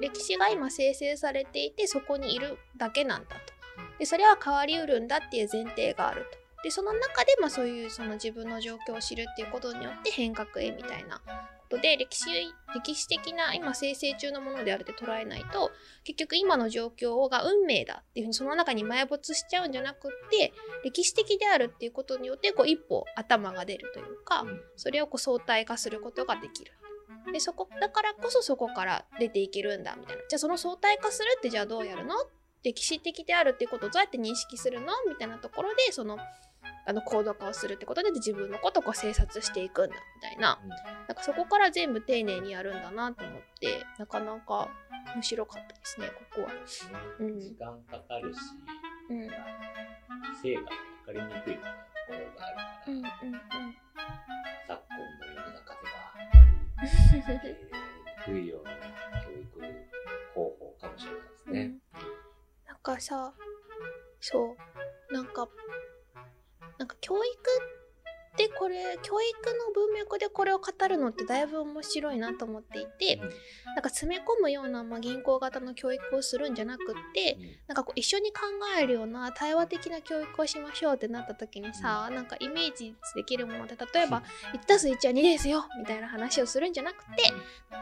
[0.00, 3.52] れ歴史が今生成されていてそこにいるだけなんだと。
[3.98, 6.38] でそれは変わりうるんだっていう前提があると。
[6.64, 11.20] でその中でまあそういうその自分の状況を知るっていうことによって変革へみたいな
[11.72, 12.26] ことで歴史
[12.74, 15.70] 歴史的な今生成中のものであるって捉えないと
[16.04, 20.52] 結局今の状況が運命だっていうふうにその中に埋没しちゃうんじゃなくって
[20.84, 24.60] 歴史的であるっていうことによってこう一歩頭が出るというか、うん。
[24.76, 26.72] それをこう相対化することができる。
[27.32, 30.22] でそこだからこそそこから出ていけるんだみたいな。
[30.28, 32.14] じゃあその相対化するってじゃあどうやるの？
[32.64, 34.92] 歴史的であるっていうことをどうやって認識するの？
[35.08, 36.18] みたいなところでその
[36.84, 40.58] あの高度化をするってことで自分のことをこう精察していくんだみたいな。
[41.08, 44.68] なんかそこから全部丁寧にやるんだなと思ってなかなか
[45.14, 46.50] 面白かったですねここは。
[47.20, 47.40] うん。
[47.40, 48.38] 時間かかるし、
[49.10, 49.28] うん。
[50.42, 50.70] 成果が
[51.06, 53.10] 分かりにくいところがあるから、うんうんうん。
[54.66, 57.78] 昨今の世の中ではあまり受け入れら
[58.26, 58.70] れにくいような
[59.22, 59.44] 教育
[60.34, 61.60] 方法かもしれないですね。
[61.60, 61.80] うん。
[62.66, 63.34] なんかさ
[64.20, 64.56] そう
[67.02, 67.22] 教育
[68.32, 77.36] ってこれ教育の文脈でこれを語るのってだいぶ面白いなと思っていてなんか詰め込むような、まあ、銀行型の教育をするんじゃなくって
[77.68, 78.40] なんかこう一緒に考
[78.80, 84.22] えるような対話的な教育をしましょうってなった時にさ、なんかイメージできるもので例えば
[84.54, 87.32] 1たす1は2ですよみたいな話をするんじゃなくて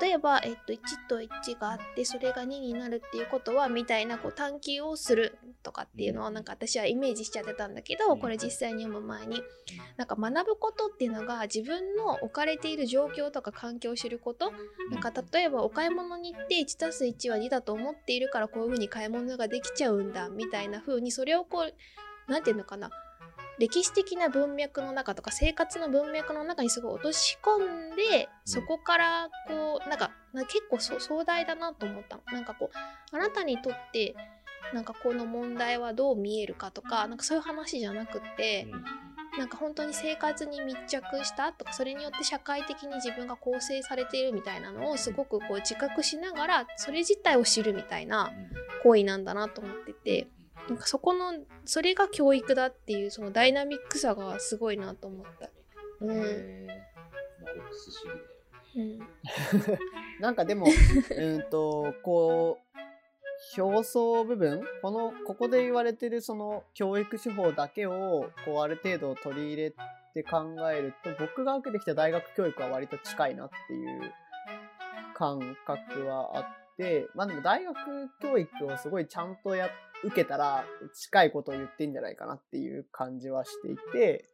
[0.00, 8.20] 例えば、えっと、1と1があってそれが2になるっていうことはみたいなこう探求をするとかっていうのをなんか私はイメージしちゃってたんだけど、うん。
[8.20, 9.42] これ実際に読む前に
[9.96, 14.52] なんか学ぶことっていうのが自分の置かれている状況とか環境を知ること。
[14.90, 21.66] なんか例えばお買い物に行って1たす1は2だと思っているからこういう風に買い物ができちゃうんだみたいな風にそれをこ
[22.28, 22.90] うなんていうのかな。
[23.60, 30.10] 歴史的な文脈の中とか生活の文脈の中にすごい落とし込んでそこからこうなんか
[30.48, 32.22] 結構そ壮大だなと思ったの。
[32.32, 34.14] なんかこうあなたにとって
[34.72, 38.68] なんかこの問題はどう見えるかとかなんかそういう話じゃなくって
[39.38, 48.30] なんか本当に生活に密着したとかそれによって社会的に自分が構成されているみたいなのをすごくこう自覚しながらそれ自体を知るみたいな
[48.82, 50.28] 行為なんだなと思ってて
[50.68, 51.32] なんかそこの
[51.64, 55.50] それが教育だっていうそのダイナミックさがすごいなと思った。
[56.00, 56.68] うん。
[58.76, 58.98] うん。
[60.20, 60.66] なんかでも、
[61.16, 62.78] うんと、こう、
[63.56, 69.74] 表層部分、この、ここで言われてるその教育手法だけを、こう、ある程度取り入れ
[70.14, 74.12] て考えると、僕が受けてきた大学教育は割と近いなっていう
[75.14, 77.76] 感覚はあって、まあでも大学
[78.20, 79.68] 教育をすごいちゃんとや、
[80.02, 84.24] 受けたら近いことを言ってんじゃないかなっていう感じはしていて、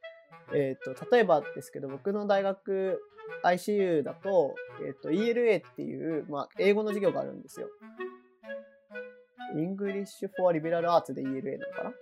[0.54, 3.02] えっ、と、例えばですけど、僕の大学
[3.42, 4.54] ICU だと、
[4.86, 7.68] えっ、と、ELA っていう、まあ、英語の授業があるんですよ。
[9.54, 11.90] English for Liberal Arts で ELA なのかな？
[11.90, 11.92] っ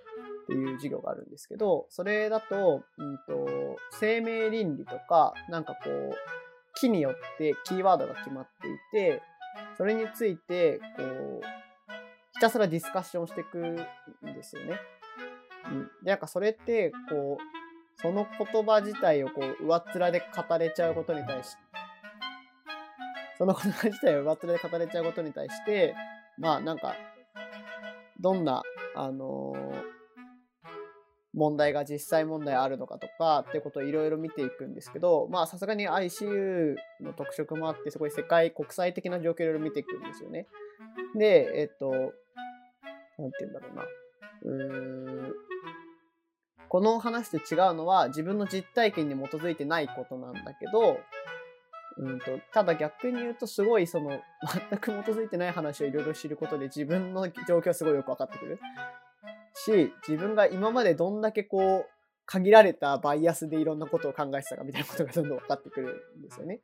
[0.47, 6.15] ていう授業があるんですけど、それだと、うんと、生命倫理とか、なんかこう、
[6.79, 9.23] 木によってキーワードが決まっていて、
[9.79, 11.41] それについて、こう、
[12.35, 14.79] ひたすらディスカッションしていくんですよね。
[15.71, 15.87] うん。
[16.05, 21.57] で、なんかそれって、こう、その言葉自体をこう、上っ面で語れちゃうことに対し、
[23.39, 25.95] その言葉自体を上っ面で語れちゃうことに対して、
[26.37, 26.95] まあなんか、
[28.25, 28.63] どんな、
[28.97, 29.53] あの
[31.35, 40.47] 問題が実際問題あるのかとかってことをいろいろ見ていくんですけど、まあさすがに ICU の特色もあって、すごい世界、国際的な状況をいろいろ見ていくんですよね。
[41.19, 42.13] で、えっと、なんて
[43.41, 43.83] 言うんだろうな。
[44.43, 45.33] うーん
[46.71, 50.99] この話と違うのは自分の実体験に基づいてないことなんだけど、
[51.97, 54.11] うんと、ただ逆に言うとすごいその
[54.71, 58.59] 全く基づいてない話をいろいろ知ることで自分の状況すごいよく分かってくる。
[59.55, 61.91] し、自分が今までどんだけこう、
[62.27, 66.61] 限られたバイアスでいろんなことを考えてたかみたいなことがどんどん分かってくるんですよね。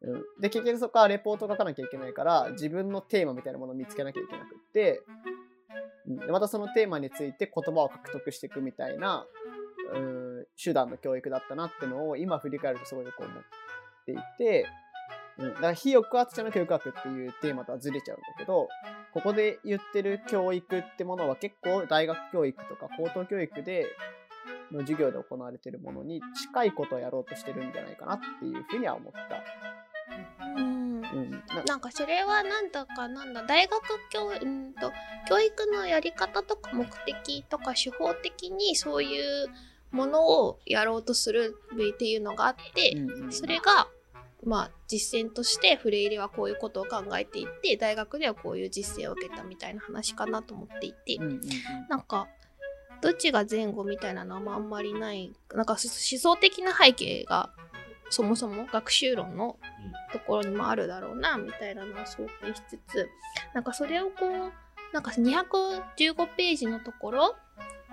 [0.00, 5.38] うん、で、結局そこからレポート書かなきゃいけないから、自分のテーマみたいなものを見つけなきゃいけなくって、うん
[6.30, 9.26] またそのテーマについて言葉を獲得していくみたいな、
[9.94, 13.34] うん、手段の教育だったなってのを今振り返るとすごいよく思っ
[14.08, 14.66] ていて、
[15.38, 18.68] うん、だから非抑圧者の教育学っていうテーマとはずれちゃうんだけど、
[19.12, 23.86] ここで言ってる教育ってものは結構大学教育とか高等教育で
[24.72, 29.20] の授業で行われてるものに近いことをやろうとしてるんじゃないかなっていうふうには思った。
[30.56, 30.88] うん。
[31.00, 33.80] うん、ななんかそれはなんだかなんだ大学
[34.10, 34.92] 教うんと
[35.28, 39.46] 教育のやり方とか目的とか手法的にそういう
[39.90, 43.32] ものをやろうとするっていうのがあって、うんうん。
[43.32, 43.88] それが
[44.44, 51.40] まあ実践としてフレイレはこういうことを考えていて大学ではこういう実践を受けたみたいな話かなと思っていて、うんうんうん。
[51.88, 52.28] なんか
[53.00, 57.50] どっちが前後みたいなのはあんまりないなんか思想的な背景が
[58.10, 59.56] そもそも学習論の
[60.12, 63.08] ところにもあるだろうなみたいなのを想定しつつ
[63.54, 67.36] なんかそれをこうなんか215ページのところ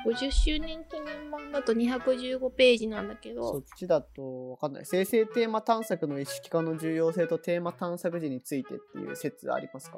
[0.05, 4.85] 50周年記念版だと215ページなんだけそどっちだとわかんない。
[4.85, 9.97] 生成テーマ探索の意識化の重要性とテーマ探索時についてっていう説ありますか？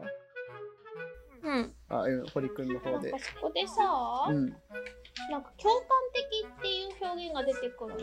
[1.44, 3.26] うんあ、うん、堀くんの方でなんか。
[3.36, 3.74] そこでさ、
[4.30, 4.50] うん。
[5.30, 8.00] なんか共感的っていう表現が出てくるの。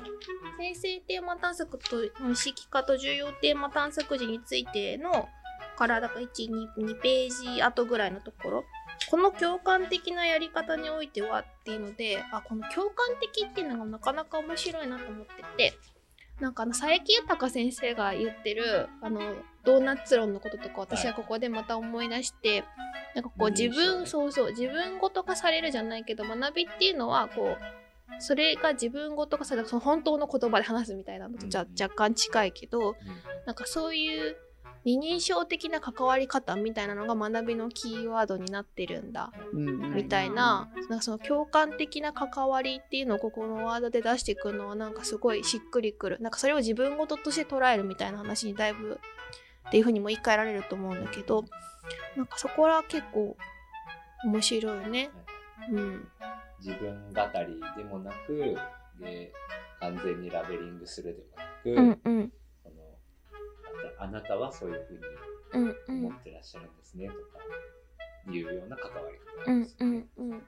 [0.58, 5.28] 生成テーマ探索と意識化と重要テーマ探索時についての
[5.76, 6.26] からだから1、
[6.76, 8.64] 2, 2ページ後ぐらいのところ。
[9.10, 15.78] この共感的なやり方においてはっていうので、あ、この共感的っていうのがなかなか面白いなと思ってて、
[16.40, 19.20] なんかあの佐伯豊先生が言ってるあの
[19.64, 22.64] ドーナツ論のこととか私はここでまた思い出して、
[23.14, 31.68] なんかこう自分、そうそう自分ごと化されるじゃないけど学びっていうのはこうそれが自分ごと化されるその本当の言葉で話すみたいなのとじゃうん。
[31.80, 32.96] 若干近いけどうん。
[33.46, 34.36] なんかそういう
[34.84, 39.32] 二人称的な関わり方みたいなのが学びのキーワードになってるんだ。
[39.52, 46.18] みたいななんかその共感的な関わりっていうのをここのワードで出していくのはなんかすごいしっくりくる。
[46.20, 49.00] なんかそれを自分事として捉えるみたいな話にだいぶ
[49.68, 51.44] っていうふうにも言い換えられると思うんだけど
[52.16, 53.36] なんかそこは結構
[54.24, 55.10] 面白いよね。
[55.70, 56.08] うん、
[56.60, 58.56] 自分語りでもなく
[59.00, 59.32] で
[59.80, 61.26] 完全にラベリングする
[61.64, 62.32] でもなく、うんうん
[63.98, 64.94] あなたはそういうふ
[65.56, 67.18] うに思ってらっしゃるんですねとか
[68.30, 70.42] いうような関わり方です、うんうん。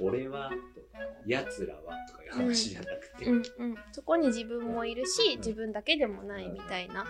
[0.00, 3.38] 俺はとか奴らはとかいう話じゃなくて、うんう
[3.72, 3.74] ん。
[3.92, 7.04] そこに自分もいるし自分だけでもないみたいな。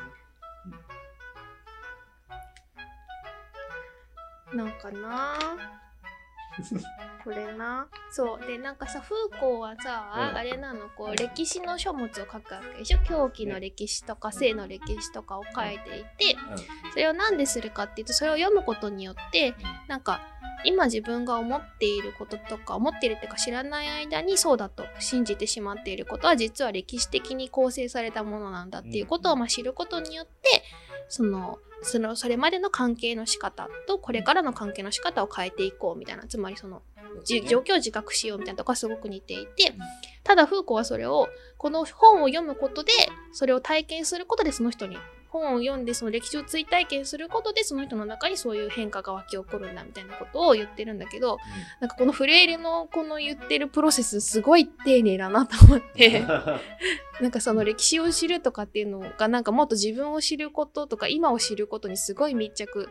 [4.55, 5.37] なんかな
[7.25, 7.89] これな。
[8.11, 8.47] そう。
[8.47, 10.37] でなんかさフーコーはさ、うん。
[10.37, 10.89] あれなの。
[10.91, 12.99] こう歴史の書物を書くわけでしょ？
[12.99, 16.37] 狂気の歴史とか性の歴史とかを書いていて。
[16.93, 19.55] それをなんでするかっていうとそれを読むことによって
[19.89, 20.21] なんか
[20.65, 30.63] 今自分が思っていることとか思っているっていうか知らない間にそうだと信じてしまっていることは実は歴史的に構成されたものなんだっていうことをまあ知ることによって
[31.09, 36.83] そのそのそれまでの関係の仕方とこれからの関係の仕方を変えていこうみたいなつまりその
[37.25, 39.75] じ状況を自覚しようみたいなとこがすごく似ていて
[40.25, 41.29] ただフーコーはそれを
[41.59, 42.93] この本を読むことで
[43.33, 44.97] それを体験することでその人に
[45.35, 51.39] 本を読んでその歴史を追体験することでその人の中にそういう変化が湧き起こるんだみたいなことを言ってるんだけど
[51.81, 56.25] なんかこのフレイルのこの言ってるプロセスすごい丁寧だなと思って。
[57.21, 62.89] なんかその歴史を知るとかっていうのがなんかもっと自分を知ることとか今を知ることにすごい密着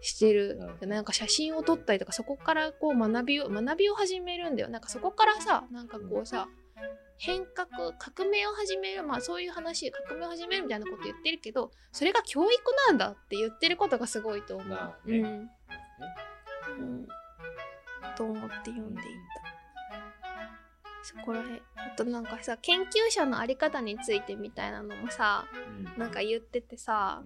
[0.00, 0.58] してる。
[0.80, 4.68] なんか写真を撮ったりとかそこからこう学びを学びを始めるんだよ。
[4.68, 6.48] なんかそこからさなんかこうさ
[7.24, 12.52] 変革革命を始めるまあそういう話革命を始めるみたいなこと言ってるけどそれが教育
[12.88, 14.68] なんだって言ってることがすごいと思う。
[14.68, 15.18] まあね。
[15.18, 15.26] うん。
[15.28, 17.08] うん、
[18.16, 19.10] と思って読んでいた。
[21.04, 21.62] そこらへん。
[21.76, 25.46] あとなんかさ研究者のあり方についてみたいなのもさ
[25.96, 27.22] なんか言っててさ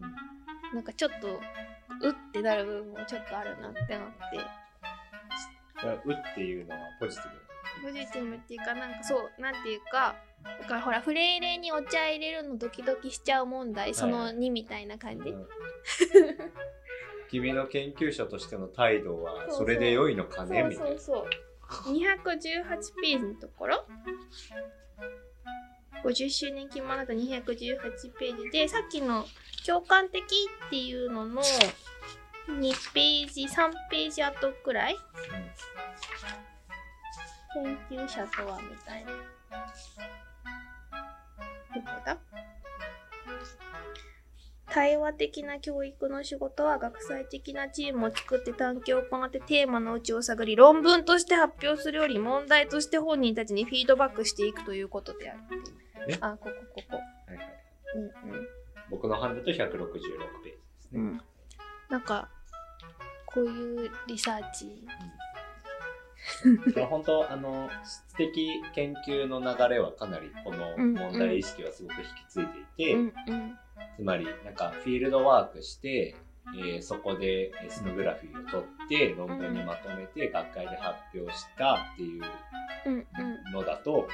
[0.74, 1.28] なんかちょっと
[2.02, 4.66] うってなる部分もちょっとあるなって思って。
[6.04, 7.45] うっていうのはポジティブ
[7.82, 10.16] ポジティブっていうかなんかそうなんていうか
[10.60, 15.46] だからほらフレーレにお茶入れるのドキドキしちゃう問題その2みたいな感じ、うん。
[17.28, 19.58] 君の研究者としての態度はそうそう。
[19.58, 20.60] それで良いのかね？
[20.62, 20.90] そうみたいな。
[20.90, 21.30] そうそう
[21.92, 23.84] 218ページのところ。
[26.04, 28.50] 50周年記念だと218ページ。
[28.50, 29.26] でさっきの
[29.66, 34.96] 共感的っていうのの2ページ3ページ後くらい
[37.62, 39.12] 研究者とはみたいな。
[41.74, 42.18] どこだ
[44.68, 55.62] 対話的な教育の仕事は学際的なチームを作って探究を行ってテーマの内を探り論文として発表するより問題として本人たちにフィードバックしていくということであるっていう。
[56.10, 56.18] え？
[56.20, 56.96] あここここ。
[56.96, 57.02] は
[57.34, 57.46] いはい
[57.94, 58.46] うんうん
[58.90, 60.16] 僕の版だと166ページで
[60.80, 61.20] すね、うん
[61.88, 62.28] なんか
[63.26, 64.86] こういうリサーチ
[66.88, 72.50] 本当あの質的研究の流れはかなりこの問題意識はすごく引き継いで
[72.84, 73.58] いて、うんうん。
[73.96, 76.16] つまりなんかフィールドワークして、
[76.56, 82.22] えーそこでエスノグラフィーを取って論文にまとめて学会で発表したっていう
[83.52, 84.08] のだと、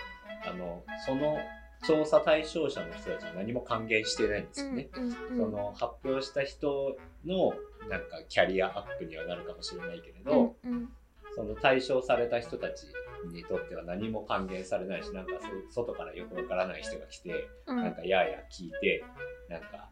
[0.46, 1.38] あのその
[1.86, 4.88] 調査対象者の人たちに何も還元してないんですよね。
[5.28, 6.96] その発表した人
[7.26, 7.52] の
[7.88, 10.88] なんかキャリアアップにはなるかもしれないけれうど、んうん
[11.34, 12.84] その対象された人たち
[13.32, 15.32] にとっては何も還元されないしなんか
[15.70, 17.76] そ外からよくわからない人が来て、うん。
[17.76, 19.04] なんかやーやー聞いて
[19.48, 19.88] なんか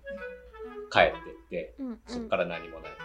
[0.93, 2.01] 帰ってってうんうん。
[2.07, 2.97] そこから何もないみ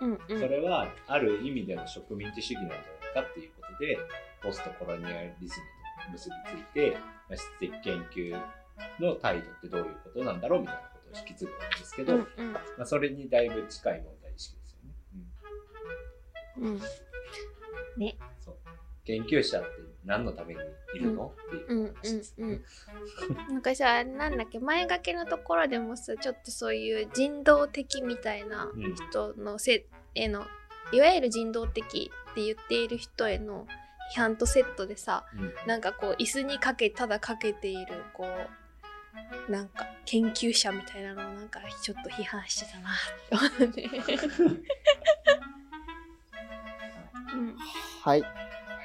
[0.00, 0.16] たいな。
[0.28, 0.40] うんうん。
[0.40, 3.98] それはある意味での植民地主義なんじゃないかっていうことで
[4.42, 5.66] ポストコロニアリズム
[6.06, 6.96] と結びついて、
[7.28, 8.40] まあ、質的研究
[9.00, 12.52] の態度ってどういうことなんだろうみたいなことを引き継ぐわけですけど、うんうん。
[12.52, 14.94] まあ、それにだいぶ近い問題意識ですよね。
[16.58, 16.72] うん。
[16.72, 16.80] うん
[17.96, 18.16] ね。
[18.44, 18.56] そう。
[19.04, 19.68] 研究者って
[20.04, 20.60] 何のために
[20.94, 22.34] いるの、っていううんうん話です。
[22.38, 22.60] よね。
[23.28, 28.94] うんなんかさなんだっけ前掛けのところでもさちょっとそういう人道的みたいなうん。
[28.94, 30.44] 人のせ、への
[30.92, 33.66] いわゆる人道的って言っている人への
[34.14, 35.52] 批判とセットでさうん。
[35.66, 38.24] なんかこう椅子にかけただかけているこ
[39.48, 42.90] うなんか研究者みたいなのをなんかちょっと批判してたな
[43.48, 43.88] って思って、
[47.34, 47.56] うん、
[48.02, 48.24] はい。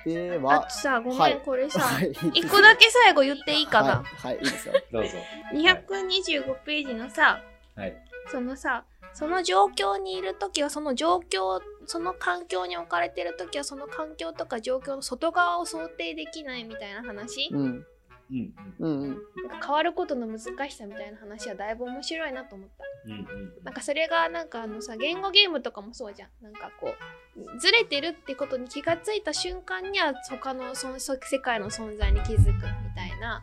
[0.06, 2.12] であはと、さごめん、はいこれさはい。
[2.34, 4.74] 一個だけ最後言っていいかな、はい、はい、いいですよ。
[4.92, 5.10] どうぞ。
[5.54, 7.42] 225ページのさ
[7.76, 7.96] はい。
[8.32, 17.86] そのさその状況にいる時はその状況その環境に置かれてる時はその環境とか状況の外側を想定できないみたいな話、うん、
[18.32, 19.10] うんうん、うん。
[19.50, 22.84] なんか変わることの難しさみたいな話はだいぶ面白いなと思った。
[23.06, 23.64] うんうんうん。
[23.64, 26.30] なんかそれがなんかあのさ言語ゲームとかもそうじゃん。
[26.42, 26.94] なんかこ
[27.36, 32.54] うずれてるってことに気がついた瞬間には他のその世界の存在に気づくみ
[32.96, 33.42] たいな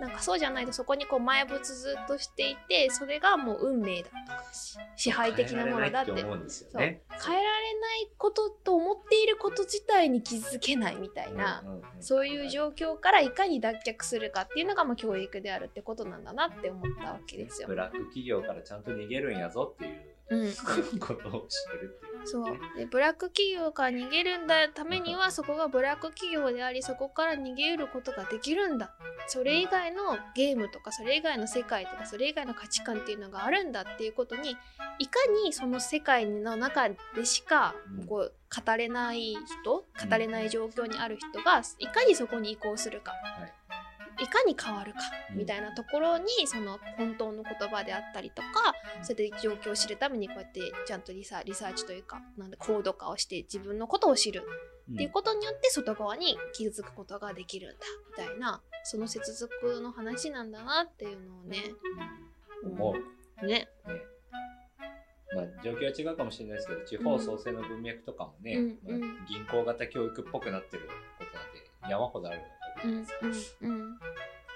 [0.00, 6.12] なんかそうじゃないとそこにこう埋仏ずっとしていてそれがもう運命だとかし支配的なものだって。
[6.12, 7.02] 変えられないって思うんですよね。
[7.24, 17.68] 変えられないことと思っていること自体に気づけないみたいな、うんうんうんそういう状況からいかに脱却するかっていうのがまあ教育であるってことなんだなって思ったわけですよ。
[17.68, 17.74] ブ。
[17.74, 20.52] ラック企業からちゃんと逃げるんやぞっていううん、
[20.98, 22.58] ことを知るっていうそう。
[22.76, 28.92] でブラック企業から逃げるんだためにはそこがブラック企業でありそこから逃げることができるんだ。
[29.26, 34.56] それ以外のゲームとかそれ以外の世界とかそれ以外の価値観っていうのがあるんだっていうことに
[34.98, 38.06] いかにその世界の中でしかうん。
[38.06, 39.84] こう語れない人語
[40.18, 43.52] れない状況にある人がいかにそこに移行するか、い、
[44.26, 45.00] かに変わるか
[45.30, 45.38] うん。
[45.38, 54.42] みたいなところにその本当の言葉であったりとかそうやって状況を知るためにこうやってちゃんとリサリサーチというかなんで高度化をして自分のことを知る
[54.92, 57.76] っていうことによって外側に気づくことができるんだ
[58.18, 61.58] みたいなその接続の話なんだなっていうのをね
[62.64, 62.72] うん。
[62.72, 62.94] 思
[63.42, 63.46] う。
[63.46, 63.48] ね。
[63.48, 63.68] ね
[65.32, 68.94] まあ、状況は違うかもしれないですけど地方創生の文脈とかもね、うん。
[68.94, 69.00] うん。
[69.00, 72.59] まあ、銀行型教育っぽくなってることなんて山ほどあるわけうんじゃないで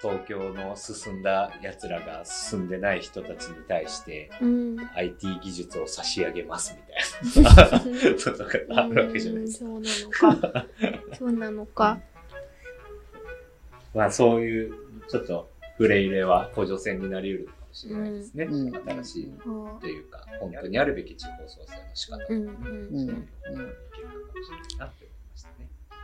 [0.01, 4.77] 東京の進んだやつらが進んでない人たちに対してうん。
[4.95, 6.77] IT 技術を差し上げます
[7.33, 7.79] みたいな。
[7.79, 9.59] ことがあるわけじゃないです。
[9.59, 9.65] か。
[9.65, 10.67] うんそうなのか。
[11.17, 12.01] そうなのか。
[13.93, 14.73] まあそういう
[15.07, 18.45] ちょっと触れ入れは補助線になり得るかもしれないですね。
[18.45, 18.75] うん。
[18.75, 22.25] 新しいそうというか本当にあるべき地方創生の仕方。
[22.29, 22.57] うんうんうん。
[22.97, 25.04] そういうのをいけるのかもしれないなって思いましたね。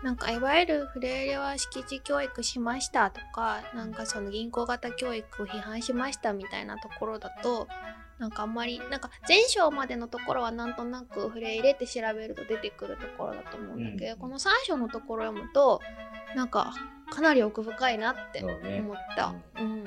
[0.04, 7.68] なんかいわゆるフレーレは敷地教育しましたとかなんかその銀行型教育を批判しましたみたいなところだと
[8.18, 14.20] なんかあんまりなんか前章までのところはなんとなくフレーレって調べると出てくるところだと思うんだけど、うん。
[14.20, 15.82] この3章のところを読むと
[16.36, 16.74] なんか
[17.10, 19.34] かなり奥深いなって思った。
[19.60, 19.86] うん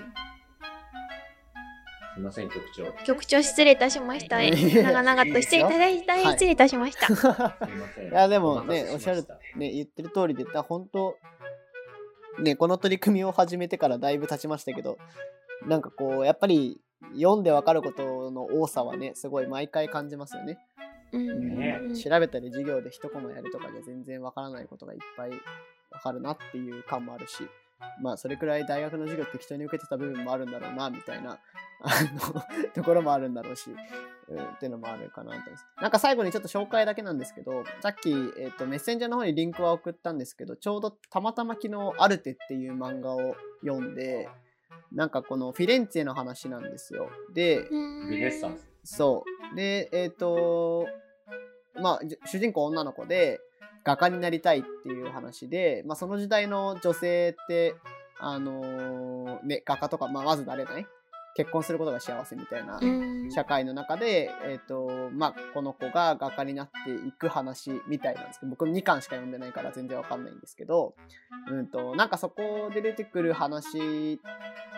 [2.15, 3.05] すいません局長。
[3.05, 4.41] 局長失礼いたしました。
[4.41, 7.07] い長々と失礼いただいた、はい失礼いたしました。
[7.07, 7.57] すいま
[7.95, 8.09] せん。
[8.09, 11.17] いやでもねおっしゃるね言ってる通りでだ本当
[12.41, 14.97] ねこの取り組みを始めてからだいぶ経ちましたけど
[15.67, 16.81] なんかこうやっぱり
[17.17, 20.59] 読んでわかることの多さはねすごい毎回感じますよね。
[21.12, 25.31] うんねうん調べたり授業で一コマやるとかじゃ全然わからないことがいっぱい
[25.91, 27.49] わかるなっていう感もあるし
[28.01, 31.39] まあそれくらい大学の授業適当に受けてた部分もあるんだろうなみたいな
[31.81, 33.70] あのところもあるんだろうし、
[34.29, 35.66] うん、っていうのもあるかなと思います。
[35.81, 44.29] なんか最後にちょっと紹介だけなんですけどさっき、えっとメッセンジャーの方にリンクは送ったんですけどちょうどたまたま昨日「アルテ」っていう漫画を読んで
[44.93, 47.11] なんかこのフィレンツェの話なんですよ。
[47.35, 48.66] で、うんルネッサンス。
[48.85, 49.57] そう。
[49.57, 50.87] で、えっ、と、
[51.75, 53.41] まあ、じ主人公女の子で、
[53.85, 57.74] 画家になりたいっていう話で、まあ、その時代の女性って、
[58.18, 60.87] あのーね、画家とか、まあ、まずなれない
[61.37, 63.30] 結婚することが幸せみたいなうん。
[63.30, 70.95] 社会の中で、えっ、と、まあ、この子が画家になっていく話みたいなんですけど、僕2巻しか読んでないから全然わかんないんですけど、
[71.51, 74.20] うんと、なんかそこで出てくる話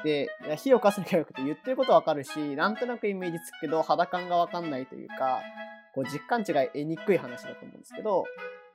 [0.02, 5.40] で、火を貸すのがよくて言ってることわかるし、なんとなくイメージつくけど、肌感がわかんないというか、
[5.94, 8.24] こう実感値が得にくい話だと思うんですけど、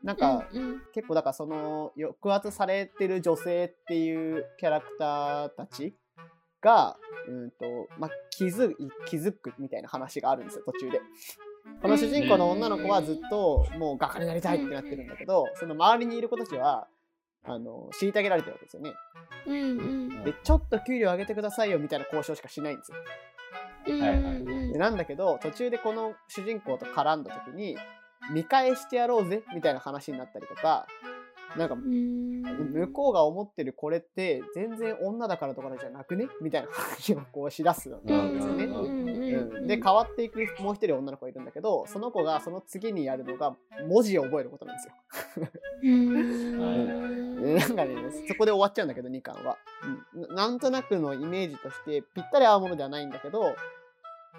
[0.03, 5.95] なんか、うんうん結構だからその抑圧されてる女性っていうキャラクターたち
[6.61, 6.97] が、
[7.27, 7.65] うんと
[7.97, 8.75] まあ、気づい
[9.07, 11.01] 気づくみたいな話があるんですよ途中で。
[11.81, 16.87] この主人公の女の子はずっともう画家になりたいってなってるんだけどその周りにいる子たちは
[17.43, 18.93] あの虐げられてるわけですよね。
[19.47, 19.63] うんう
[20.21, 22.97] んでちょっと給料上げてくださいよみたいな交渉しかしないんですよ。
[23.87, 27.77] うんはいはいうんでなんだけど途中でこの主人公と絡んだ時に
[28.29, 30.87] 見返してやろうぜみたいな話になったりとか
[31.57, 38.65] なんかうん向こうが思ってるこれって全然女だからとかじゃなくねみたいな話をこうしだすんうんですよね。
[38.65, 38.87] う
[39.63, 43.55] んで変わっていくもう一人女の子がいるんだけどその子がその次にやるのが
[43.87, 44.93] 文字を覚えることなんですよ。
[45.83, 47.95] うんでなんかね
[48.27, 49.57] そこで終わっちゃうんだけど2巻は、
[50.13, 50.47] うんな。
[50.47, 53.55] なんとなくのイメージとしてぴったり合うものではないんだけど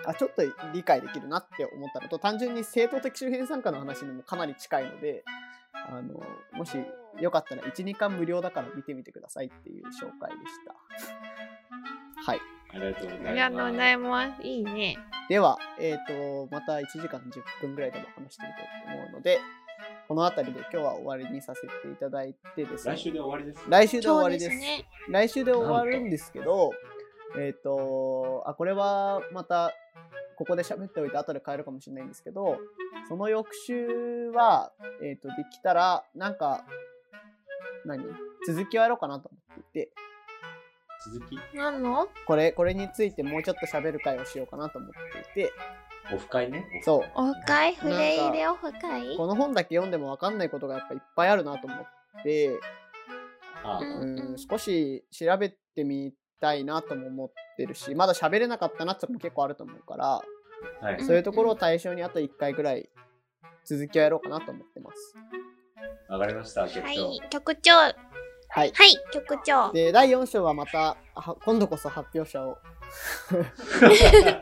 [0.07, 5.25] あちょっと理解できるなって思ったのと単純に正当的周辺参加の話にもかなり近いので
[5.73, 6.21] あの
[6.53, 6.77] もし
[7.21, 10.75] よかったら12巻無料だから見てみてくださいっていう紹介でした。
[12.25, 12.41] はい。
[12.75, 13.29] ありがとうございます。
[13.29, 14.43] ありがとうございます。
[14.43, 14.99] いいね。
[15.29, 19.41] では、えっ、と、また1時間10分ぐらいでも話してみたいと思うので、
[20.09, 22.95] この辺りで今日は終わりにさせていただいてですね。
[22.95, 23.65] 来週で終わりです。
[23.69, 24.51] 来週で終わりです。
[24.51, 24.85] ですね。
[25.09, 26.71] 来週で終わるんですけど、
[27.39, 29.73] えっ、と、あ、これはまた、
[30.37, 32.59] ここで喋っておいて後で変えるかもしれないんですけど、
[33.09, 34.73] その翌週は、
[35.03, 36.65] えっ、と、できたら、なんか、
[37.85, 38.05] 何？
[38.47, 39.93] 続きをやろうかなと思っていて、
[41.13, 42.09] 続き、何の？
[42.27, 44.91] これ、これについてもうちょっと喋る会をしようかなと思っ
[45.35, 45.53] ていて、
[46.13, 46.67] オフ会ね。
[46.85, 47.11] そう。
[47.15, 47.75] オフ会？
[47.75, 49.17] フレイレオフ会？
[49.17, 52.59] この本だけ読んでも分かんないことがやっぱいっぱいあるなと思って、
[53.65, 60.23] あうんうん、少し調べてみたいなとも思ってるし、まだ喋れなかったなってとこも結構あると思うから、
[60.81, 61.05] はい。
[61.05, 62.89] そういうところを対象にあと1回ぐらい
[63.65, 65.15] 続きをやろうかなと思ってます。
[66.09, 66.81] わかりました、局長。
[66.83, 67.73] はい、局長。
[67.75, 67.95] は
[68.55, 68.69] はい。
[68.69, 68.73] い、
[69.13, 69.73] 局長。
[69.73, 72.59] で、第4章はまた、あ今度こそ発表者を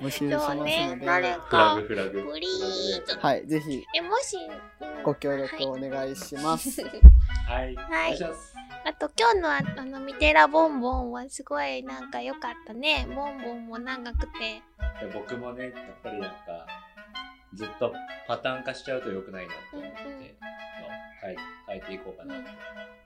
[0.01, 1.75] 募集しますのそうね、で、誰フラグか。
[1.87, 2.33] フラグ。
[2.33, 3.17] プリーズ。
[3.19, 4.37] はい、ぜひえ、もし、
[4.81, 6.83] うんご協力をお願いします。
[6.83, 6.91] はい。
[7.47, 8.55] はいお願いします。
[8.85, 13.07] あと今日のああのミテラボンボンはすごいなんか良かったね。
[13.15, 14.63] ボンボンも長くて。
[15.01, 16.67] で僕もね、やっぱりなんか、
[17.55, 17.93] ずっと
[18.27, 20.31] パターン化しちゃうと良くないなと思って、うんうんまあ
[21.23, 21.37] 変え
[21.67, 22.43] 変えていこうかなと。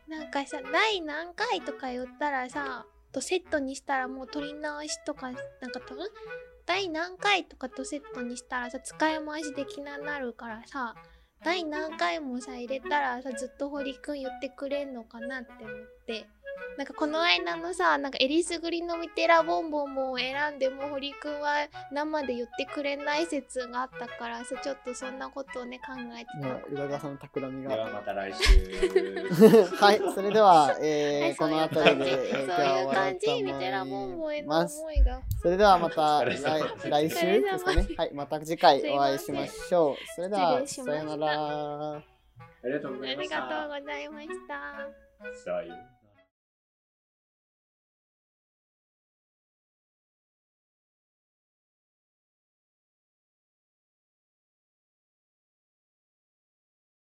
[0.09, 6.09] なんかさ、第何回とか言ったらさ、とセットにしたらもう取り直しとか、なんか多分
[6.67, 10.95] 第何回とかとセットにしたらさ、使い回しできななるからさ、
[11.43, 16.04] 第何回もさ、入れたらさ、ずっと堀くん言ってくれんのかなって思って。
[16.77, 26.55] なんかこの間のさ、なんかえりすぐりのミテラボンボンも選んでも堀くんは生で言ってくれない説があったからさ、ちょっとそんなことをね、考えてた。
[26.55, 27.93] ね、宇田川さんの企みではが。
[27.93, 29.67] また来週。
[29.77, 34.81] はい、それでは、えーはいこの辺りで、えーそういう今日は終わろう感とじミテラボンボ思いンへのます。
[34.81, 35.21] 思いが。
[35.43, 36.39] それではまた来
[36.91, 37.87] 来週ですかね。
[37.97, 39.97] はい、また次回お会いしましょう。
[40.17, 41.93] それでは、さよなら。
[41.95, 42.03] あ
[42.65, 43.29] りがとうございあり
[44.09, 45.94] ました。